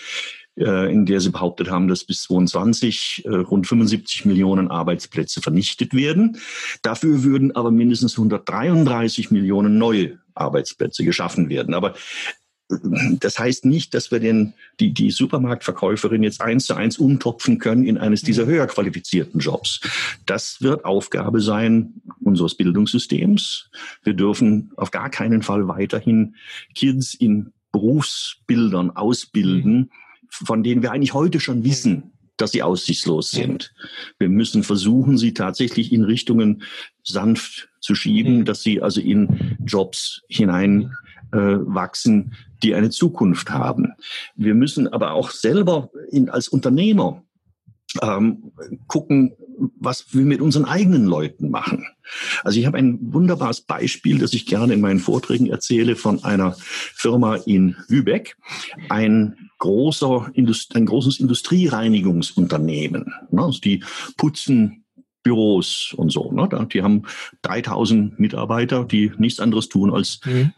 äh, 0.56 0.92
in 0.92 1.06
der 1.06 1.20
sie 1.20 1.30
behauptet 1.30 1.70
haben, 1.70 1.88
dass 1.88 2.04
bis 2.04 2.22
2022 2.22 3.24
äh, 3.24 3.28
rund 3.36 3.66
75 3.66 4.24
Millionen 4.24 4.70
Arbeitsplätze 4.70 5.40
vernichtet 5.40 5.94
werden. 5.94 6.38
Dafür 6.82 7.22
würden 7.22 7.54
aber 7.54 7.70
mindestens 7.70 8.18
133 8.18 9.30
Millionen 9.30 9.78
neue 9.78 10.18
Arbeitsplätze 10.34 11.04
geschaffen 11.04 11.48
werden. 11.48 11.74
Aber 11.74 11.94
das 13.18 13.38
heißt 13.38 13.64
nicht, 13.64 13.94
dass 13.94 14.10
wir 14.10 14.20
den, 14.20 14.54
die, 14.78 14.92
die 14.92 15.10
Supermarktverkäuferin 15.10 16.22
jetzt 16.22 16.40
eins 16.40 16.66
zu 16.66 16.74
eins 16.74 16.98
umtopfen 16.98 17.58
können 17.58 17.84
in 17.84 17.98
eines 17.98 18.22
dieser 18.22 18.46
mhm. 18.46 18.50
höher 18.50 18.66
qualifizierten 18.66 19.40
Jobs. 19.40 19.80
Das 20.26 20.60
wird 20.60 20.84
Aufgabe 20.84 21.40
sein 21.40 21.94
unseres 22.20 22.54
Bildungssystems. 22.54 23.70
Wir 24.04 24.14
dürfen 24.14 24.72
auf 24.76 24.90
gar 24.90 25.10
keinen 25.10 25.42
Fall 25.42 25.68
weiterhin 25.68 26.36
Kids 26.74 27.14
in 27.14 27.52
Berufsbildern 27.72 28.90
ausbilden, 28.90 29.74
mhm. 29.74 29.88
von 30.28 30.62
denen 30.62 30.82
wir 30.82 30.92
eigentlich 30.92 31.14
heute 31.14 31.40
schon 31.40 31.64
wissen, 31.64 32.12
dass 32.36 32.52
sie 32.52 32.62
aussichtslos 32.62 33.30
sind. 33.30 33.74
Wir 34.18 34.28
müssen 34.28 34.62
versuchen, 34.62 35.18
sie 35.18 35.34
tatsächlich 35.34 35.92
in 35.92 36.04
Richtungen 36.04 36.62
sanft 37.02 37.68
zu 37.80 37.94
schieben, 37.94 38.38
mhm. 38.38 38.44
dass 38.44 38.62
sie 38.62 38.80
also 38.80 39.00
in 39.00 39.56
Jobs 39.64 40.22
hinein 40.28 40.94
äh, 41.32 41.36
wachsen, 41.36 42.32
die 42.62 42.74
eine 42.74 42.90
Zukunft 42.90 43.50
haben. 43.50 43.94
Wir 44.34 44.54
müssen 44.54 44.88
aber 44.88 45.12
auch 45.12 45.30
selber 45.30 45.90
in, 46.10 46.28
als 46.28 46.48
Unternehmer 46.48 47.22
ähm, 48.02 48.52
gucken, 48.86 49.32
was 49.78 50.14
wir 50.14 50.24
mit 50.24 50.40
unseren 50.40 50.64
eigenen 50.64 51.04
Leuten 51.04 51.50
machen. 51.50 51.86
Also 52.44 52.58
ich 52.58 52.66
habe 52.66 52.78
ein 52.78 52.98
wunderbares 53.12 53.60
Beispiel, 53.60 54.18
das 54.18 54.32
ich 54.32 54.46
gerne 54.46 54.74
in 54.74 54.80
meinen 54.80 55.00
Vorträgen 55.00 55.48
erzähle, 55.48 55.96
von 55.96 56.24
einer 56.24 56.56
Firma 56.58 57.36
in 57.36 57.76
Lübeck, 57.88 58.36
ein 58.88 59.50
großer, 59.58 60.32
ein 60.34 60.86
großes 60.86 61.20
Industriereinigungsunternehmen. 61.20 63.12
Ne? 63.30 63.42
Also 63.42 63.60
die 63.60 63.84
putzen 64.16 64.84
Büros 65.22 65.94
und 65.96 66.10
so. 66.10 66.32
Ne? 66.32 66.48
Die 66.72 66.82
haben 66.82 67.02
3000 67.42 68.18
Mitarbeiter, 68.18 68.84
die 68.84 69.12
nichts 69.18 69.40
anderes 69.40 69.68
tun 69.68 69.92
als 69.92 70.20
mhm. 70.24 70.52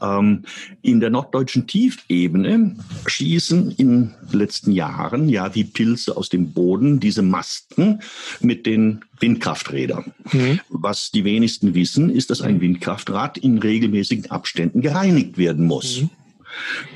Ähm, 0.00 0.44
in 0.82 1.00
der 1.00 1.10
norddeutschen 1.10 1.66
Tiefebene 1.66 2.76
schießen 3.06 3.72
in 3.72 4.14
den 4.30 4.38
letzten 4.38 4.72
Jahren 4.72 5.28
ja 5.28 5.54
wie 5.54 5.64
Pilze 5.64 6.16
aus 6.16 6.28
dem 6.28 6.52
Boden 6.52 7.00
diese 7.00 7.22
Masten 7.22 8.00
mit 8.40 8.66
den 8.66 9.04
Windkrafträdern. 9.20 10.12
Mhm. 10.32 10.60
Was 10.68 11.10
die 11.10 11.24
wenigsten 11.24 11.74
wissen, 11.74 12.10
ist, 12.10 12.30
dass 12.30 12.40
ein 12.40 12.60
Windkraftrad 12.60 13.38
in 13.38 13.58
regelmäßigen 13.58 14.30
Abständen 14.30 14.80
gereinigt 14.80 15.38
werden 15.38 15.66
muss. 15.66 16.02
Mhm. 16.02 16.10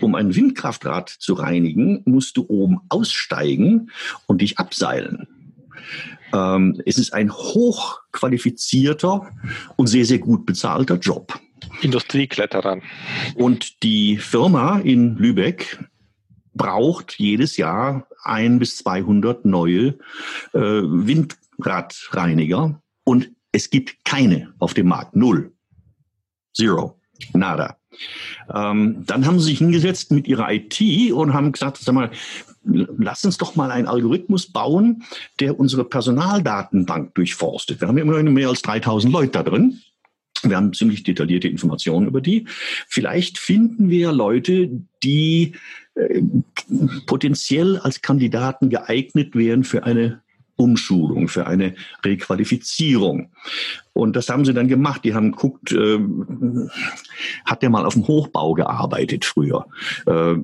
Um 0.01 0.15
ein 0.15 0.35
Windkraftrad 0.35 1.09
zu 1.09 1.35
reinigen, 1.35 2.03
musst 2.05 2.37
du 2.37 2.47
oben 2.49 2.81
aussteigen 2.89 3.91
und 4.27 4.41
dich 4.41 4.59
abseilen. 4.59 5.29
Ähm, 6.33 6.81
es 6.87 6.99
ist 6.99 7.13
ein 7.13 7.31
hochqualifizierter 7.33 9.31
und 9.77 9.87
sehr, 9.87 10.05
sehr 10.05 10.19
gut 10.19 10.47
bezahlter 10.47 10.97
Job. 10.97 11.39
Industriekletterern. 11.81 12.83
Und 13.35 13.83
die 13.83 14.19
Firma 14.19 14.79
in 14.79 15.17
Lübeck 15.17 15.79
braucht 16.55 17.19
jedes 17.19 17.57
Jahr 17.57 18.07
ein 18.23 18.59
bis 18.59 18.77
200 18.79 19.45
neue 19.45 19.99
äh, 20.53 20.61
Windradreiniger 20.61 22.81
und 23.05 23.31
es 23.53 23.71
gibt 23.71 24.05
keine 24.05 24.53
auf 24.59 24.75
dem 24.75 24.89
Markt. 24.89 25.17
Null. 25.17 25.53
Zero. 26.55 26.99
Nada. 27.35 27.77
Ähm, 28.53 29.05
dann 29.07 29.27
haben 29.27 29.39
sie 29.39 29.51
sich 29.51 29.59
hingesetzt 29.59 30.11
mit 30.11 30.27
ihrer 30.27 30.51
IT 30.51 31.13
und 31.13 31.35
haben 31.35 31.53
gesagt, 31.53 31.79
sag 31.79 31.95
mal, 31.95 32.11
lass 32.65 33.25
uns 33.25 33.39
doch 33.39 33.55
mal 33.55 33.71
einen 33.71 33.89
Algorithmus 33.89 34.51
bauen, 34.51 35.05
der 35.41 35.59
unsere 35.59 35.85
Personaldatenbank 35.85 37.15
durchforstet. 37.15 37.81
Wir 37.81 37.89
haben 37.89 37.99
ja 37.99 38.05
immerhin 38.05 38.33
mehr 38.33 38.49
als 38.49 38.63
3000 38.63 39.13
Leute 39.13 39.33
da 39.33 39.43
drin. 39.43 39.81
Wir 40.43 40.57
haben 40.57 40.73
ziemlich 40.73 41.03
detaillierte 41.03 41.49
Informationen 41.49 42.07
über 42.07 42.21
die. 42.21 42.47
Vielleicht 42.89 43.39
finden 43.39 43.91
wir 43.91 44.13
Leute, 44.13 44.71
die 45.03 45.53
äh, 45.95 46.23
potenziell 47.07 47.79
als 47.79 48.03
Kandidaten 48.03 48.71
geeignet 48.71 49.35
wären 49.35 49.65
für 49.65 49.85
eine 49.85 50.23
Umschulung, 50.57 51.29
für 51.29 51.47
eine 51.47 51.75
Requalifizierung. 52.05 53.31
Und 53.93 54.17
das 54.17 54.29
haben 54.29 54.45
sie 54.45 54.55
dann 54.55 54.69
gemacht. 54.69 55.05
Die 55.05 55.15
haben 55.15 55.33
geguckt, 55.33 55.73
äh, 55.73 55.99
hat 57.45 57.63
der 57.63 57.71
mal 57.71 57.85
auf 57.85 57.95
dem 57.95 58.07
Hochbau 58.07 58.55
gearbeitet 58.55 59.25
früher? 59.25 59.67
Äh, 60.07 60.35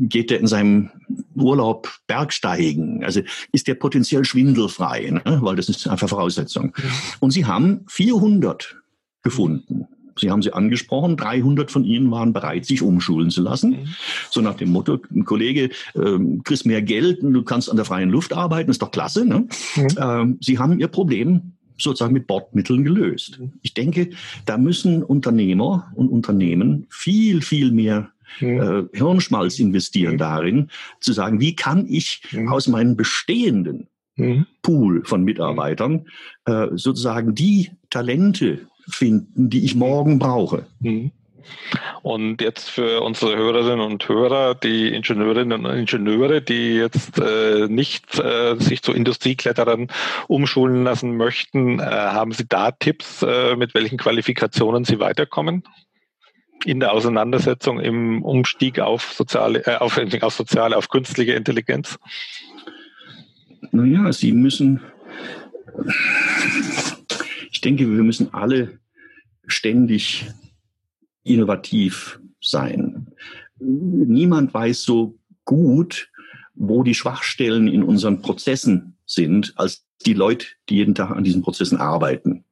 geht 0.00 0.30
der 0.30 0.40
in 0.40 0.46
seinem 0.46 0.90
Urlaub 1.34 1.90
Bergsteigen? 2.06 3.04
Also 3.04 3.20
ist 3.52 3.66
der 3.66 3.74
potenziell 3.74 4.24
schwindelfrei? 4.24 5.10
Ne? 5.10 5.38
Weil 5.42 5.56
das 5.56 5.68
ist 5.68 5.86
einfach 5.88 6.08
Voraussetzung. 6.08 6.72
Und 7.20 7.32
sie 7.32 7.44
haben 7.44 7.84
400 7.88 8.76
gefunden. 9.24 9.88
Sie 10.16 10.30
haben 10.30 10.42
sie 10.42 10.52
angesprochen, 10.52 11.16
300 11.16 11.70
von 11.70 11.84
ihnen 11.84 12.10
waren 12.10 12.32
bereit, 12.32 12.64
sich 12.64 12.82
umschulen 12.82 13.30
zu 13.30 13.42
lassen. 13.42 13.70
Mhm. 13.70 13.88
So 14.30 14.40
nach 14.40 14.54
dem 14.54 14.70
Motto, 14.70 15.00
Kollege, 15.24 15.70
äh, 15.94 16.18
kriegst 16.44 16.66
mehr 16.66 16.82
Geld, 16.82 17.18
du 17.22 17.42
kannst 17.42 17.70
an 17.70 17.76
der 17.76 17.84
freien 17.84 18.10
Luft 18.10 18.32
arbeiten, 18.32 18.70
ist 18.70 18.82
doch 18.82 18.90
klasse. 18.90 19.24
Ne? 19.24 19.48
Mhm. 19.74 19.88
Ähm, 19.98 20.38
sie 20.40 20.58
haben 20.58 20.78
ihr 20.78 20.88
Problem 20.88 21.54
sozusagen 21.76 22.12
mit 22.12 22.28
Bordmitteln 22.28 22.84
gelöst. 22.84 23.40
Mhm. 23.40 23.54
Ich 23.62 23.74
denke, 23.74 24.10
da 24.46 24.56
müssen 24.56 25.02
Unternehmer 25.02 25.90
und 25.94 26.08
Unternehmen 26.08 26.86
viel, 26.90 27.42
viel 27.42 27.72
mehr 27.72 28.10
äh, 28.40 28.82
Hirnschmalz 28.92 29.58
investieren 29.58 30.18
darin, 30.18 30.70
zu 31.00 31.12
sagen, 31.12 31.40
wie 31.40 31.56
kann 31.56 31.86
ich 31.88 32.22
aus 32.48 32.68
meinen 32.68 32.96
bestehenden 32.96 33.88
Pool 34.62 35.04
von 35.04 35.24
Mitarbeitern 35.24 36.06
äh, 36.44 36.68
sozusagen 36.74 37.34
die 37.34 37.72
Talente 37.90 38.60
finden, 38.88 39.50
die 39.50 39.64
ich 39.64 39.74
morgen 39.74 40.18
brauche. 40.18 40.66
Mhm. 40.80 41.10
Und 42.02 42.40
jetzt 42.40 42.70
für 42.70 43.02
unsere 43.02 43.36
Hörerinnen 43.36 43.80
und 43.80 44.08
Hörer, 44.08 44.54
die 44.54 44.94
Ingenieurinnen 44.94 45.64
und 45.64 45.74
Ingenieure, 45.74 46.40
die 46.40 46.74
jetzt 46.74 47.18
äh, 47.18 47.66
nicht 47.68 48.18
äh, 48.18 48.56
sich 48.58 48.82
zu 48.82 48.92
Industriekletterern 48.92 49.88
umschulen 50.28 50.84
lassen 50.84 51.16
möchten, 51.16 51.80
äh, 51.80 51.84
haben 51.84 52.32
Sie 52.32 52.46
da 52.48 52.70
Tipps, 52.70 53.22
äh, 53.22 53.56
mit 53.56 53.74
welchen 53.74 53.98
Qualifikationen 53.98 54.84
Sie 54.84 54.98
weiterkommen? 55.00 55.64
In 56.64 56.80
der 56.80 56.92
Auseinandersetzung 56.92 57.80
im 57.80 58.22
Umstieg 58.22 58.80
auf 58.80 59.12
soziale, 59.12 59.66
äh, 59.66 59.76
auf, 59.76 59.98
auf 59.98 60.34
soziale, 60.34 60.76
auf 60.76 60.88
künstliche 60.88 61.32
Intelligenz? 61.32 61.98
Naja, 63.70 64.12
Sie 64.12 64.32
müssen 64.32 64.80
denke, 67.64 67.90
wir 67.90 68.02
müssen 68.02 68.32
alle 68.34 68.78
ständig 69.46 70.30
innovativ 71.22 72.20
sein. 72.40 73.08
Niemand 73.58 74.52
weiß 74.52 74.82
so 74.82 75.18
gut, 75.44 76.10
wo 76.54 76.82
die 76.82 76.94
Schwachstellen 76.94 77.68
in 77.68 77.82
unseren 77.82 78.20
Prozessen 78.20 78.96
sind, 79.06 79.52
als 79.56 79.86
die 80.06 80.14
Leute, 80.14 80.46
die 80.68 80.76
jeden 80.76 80.94
Tag 80.94 81.10
an 81.10 81.24
diesen 81.24 81.42
Prozessen 81.42 81.78
arbeiten. 81.78 82.44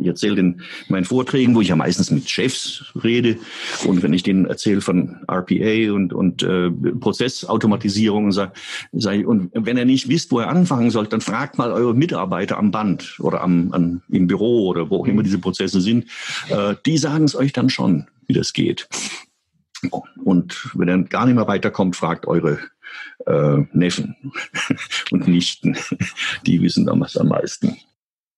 Ich 0.00 0.06
erzähle 0.06 0.40
in 0.40 0.60
meinen 0.88 1.06
Vorträgen, 1.06 1.54
wo 1.54 1.62
ich 1.62 1.68
ja 1.68 1.76
meistens 1.76 2.10
mit 2.10 2.28
Chefs 2.28 2.92
rede 3.02 3.38
und 3.86 4.02
wenn 4.02 4.12
ich 4.12 4.22
denen 4.22 4.44
erzähle 4.44 4.82
von 4.82 5.20
RPA 5.26 5.92
und, 5.94 6.12
und 6.12 6.42
äh, 6.42 6.70
Prozessautomatisierung 6.70 8.26
und, 8.26 8.32
sag, 8.32 8.54
sag, 8.92 9.26
und 9.26 9.50
wenn 9.54 9.78
ihr 9.78 9.86
nicht 9.86 10.10
wisst, 10.10 10.30
wo 10.30 10.40
ihr 10.40 10.48
anfangen 10.48 10.90
sollt, 10.90 11.14
dann 11.14 11.22
fragt 11.22 11.56
mal 11.56 11.72
eure 11.72 11.94
Mitarbeiter 11.94 12.58
am 12.58 12.70
Band 12.70 13.18
oder 13.20 13.40
am, 13.40 13.72
am, 13.72 14.02
im 14.10 14.26
Büro 14.26 14.68
oder 14.68 14.90
wo 14.90 14.98
auch 14.98 15.06
immer 15.06 15.22
diese 15.22 15.38
Prozesse 15.38 15.80
sind. 15.80 16.06
Äh, 16.50 16.74
die 16.84 16.98
sagen 16.98 17.24
es 17.24 17.34
euch 17.34 17.54
dann 17.54 17.70
schon, 17.70 18.08
wie 18.26 18.34
das 18.34 18.52
geht. 18.52 18.88
Und 20.22 20.70
wenn 20.74 20.88
ihr 20.88 21.02
gar 21.04 21.24
nicht 21.24 21.34
mehr 21.34 21.48
weiterkommt, 21.48 21.96
fragt 21.96 22.26
eure 22.26 22.58
äh, 23.26 23.58
Neffen 23.72 24.16
und 25.10 25.28
Nichten. 25.28 25.76
Die 26.46 26.60
wissen 26.60 26.84
damals 26.84 27.16
am 27.16 27.28
meisten. 27.28 27.78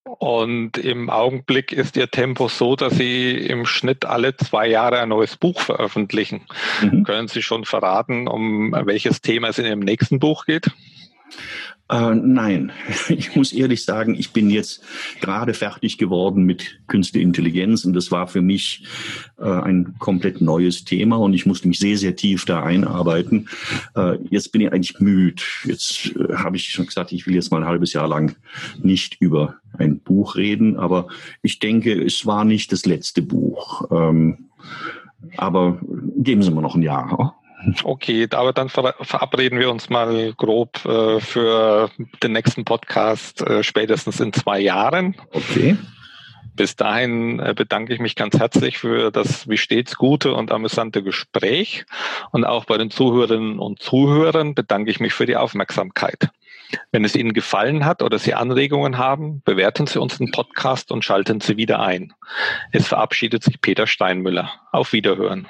Und 0.04 0.76
im 0.76 1.08
Augenblick 1.08 1.72
ist 1.72 1.96
Ihr 1.96 2.10
Tempo 2.10 2.48
so, 2.48 2.76
dass 2.76 2.94
Sie 2.94 3.32
im 3.32 3.64
Schnitt 3.64 4.04
alle 4.04 4.36
zwei 4.36 4.68
Jahre 4.68 5.00
ein 5.00 5.08
neues 5.08 5.36
Buch 5.36 5.60
veröffentlichen. 5.60 6.42
Mhm. 6.82 7.04
Können 7.04 7.28
Sie 7.28 7.42
schon 7.42 7.64
verraten, 7.64 8.28
um 8.28 8.72
welches 8.84 9.22
Thema 9.22 9.48
es 9.48 9.58
in 9.58 9.64
Ihrem 9.64 9.80
nächsten 9.80 10.18
Buch 10.20 10.44
geht? 10.44 10.70
Äh, 11.90 12.14
nein, 12.14 12.72
ich 13.08 13.36
muss 13.36 13.52
ehrlich 13.52 13.84
sagen, 13.84 14.14
ich 14.14 14.32
bin 14.32 14.48
jetzt 14.48 14.82
gerade 15.20 15.52
fertig 15.52 15.98
geworden 15.98 16.44
mit 16.44 16.80
Künstliche 16.86 17.24
Intelligenz 17.24 17.84
und 17.84 17.92
das 17.92 18.10
war 18.10 18.26
für 18.26 18.40
mich 18.40 18.84
äh, 19.38 19.44
ein 19.44 19.94
komplett 19.98 20.40
neues 20.40 20.84
Thema 20.84 21.16
und 21.16 21.34
ich 21.34 21.44
musste 21.44 21.68
mich 21.68 21.78
sehr, 21.78 21.98
sehr 21.98 22.16
tief 22.16 22.46
da 22.46 22.62
einarbeiten. 22.62 23.48
Äh, 23.94 24.18
jetzt 24.30 24.50
bin 24.50 24.62
ich 24.62 24.72
eigentlich 24.72 24.98
müde. 24.98 25.42
Jetzt 25.64 26.14
äh, 26.16 26.34
habe 26.36 26.56
ich 26.56 26.70
schon 26.70 26.86
gesagt, 26.86 27.12
ich 27.12 27.26
will 27.26 27.34
jetzt 27.34 27.50
mal 27.50 27.62
ein 27.62 27.68
halbes 27.68 27.92
Jahr 27.92 28.08
lang 28.08 28.36
nicht 28.82 29.20
über 29.20 29.56
ein 29.76 29.98
Buch 29.98 30.36
reden, 30.36 30.76
aber 30.76 31.08
ich 31.42 31.58
denke, 31.58 31.92
es 32.02 32.24
war 32.24 32.44
nicht 32.46 32.72
das 32.72 32.86
letzte 32.86 33.20
Buch. 33.20 33.90
Ähm, 33.90 34.50
aber 35.36 35.80
geben 36.16 36.42
Sie 36.42 36.50
mir 36.50 36.62
noch 36.62 36.76
ein 36.76 36.82
Jahr. 36.82 37.36
Okay, 37.82 38.28
aber 38.30 38.52
dann 38.52 38.68
verabreden 38.68 39.58
wir 39.58 39.70
uns 39.70 39.88
mal 39.88 40.32
grob 40.34 40.84
äh, 40.84 41.20
für 41.20 41.90
den 42.22 42.32
nächsten 42.32 42.64
Podcast 42.64 43.40
äh, 43.42 43.62
spätestens 43.62 44.20
in 44.20 44.32
zwei 44.32 44.60
Jahren. 44.60 45.14
Okay. 45.32 45.76
Bis 46.56 46.76
dahin 46.76 47.40
äh, 47.40 47.52
bedanke 47.54 47.92
ich 47.92 48.00
mich 48.00 48.14
ganz 48.14 48.38
herzlich 48.38 48.78
für 48.78 49.10
das 49.10 49.48
wie 49.48 49.56
stets 49.56 49.96
gute 49.96 50.34
und 50.34 50.52
amüsante 50.52 51.02
Gespräch. 51.02 51.84
Und 52.30 52.44
auch 52.44 52.64
bei 52.64 52.78
den 52.78 52.90
Zuhörerinnen 52.90 53.58
und 53.58 53.80
Zuhörern 53.80 54.54
bedanke 54.54 54.90
ich 54.90 55.00
mich 55.00 55.14
für 55.14 55.26
die 55.26 55.36
Aufmerksamkeit. 55.36 56.28
Wenn 56.92 57.04
es 57.04 57.14
Ihnen 57.16 57.32
gefallen 57.32 57.84
hat 57.84 58.02
oder 58.02 58.18
Sie 58.18 58.34
Anregungen 58.34 58.98
haben, 58.98 59.42
bewerten 59.44 59.86
Sie 59.86 60.00
unseren 60.00 60.30
Podcast 60.30 60.92
und 60.92 61.04
schalten 61.04 61.40
Sie 61.40 61.56
wieder 61.56 61.80
ein. 61.80 62.12
Es 62.72 62.86
verabschiedet 62.86 63.42
sich 63.42 63.60
Peter 63.60 63.86
Steinmüller. 63.86 64.50
Auf 64.72 64.92
Wiederhören. 64.92 65.48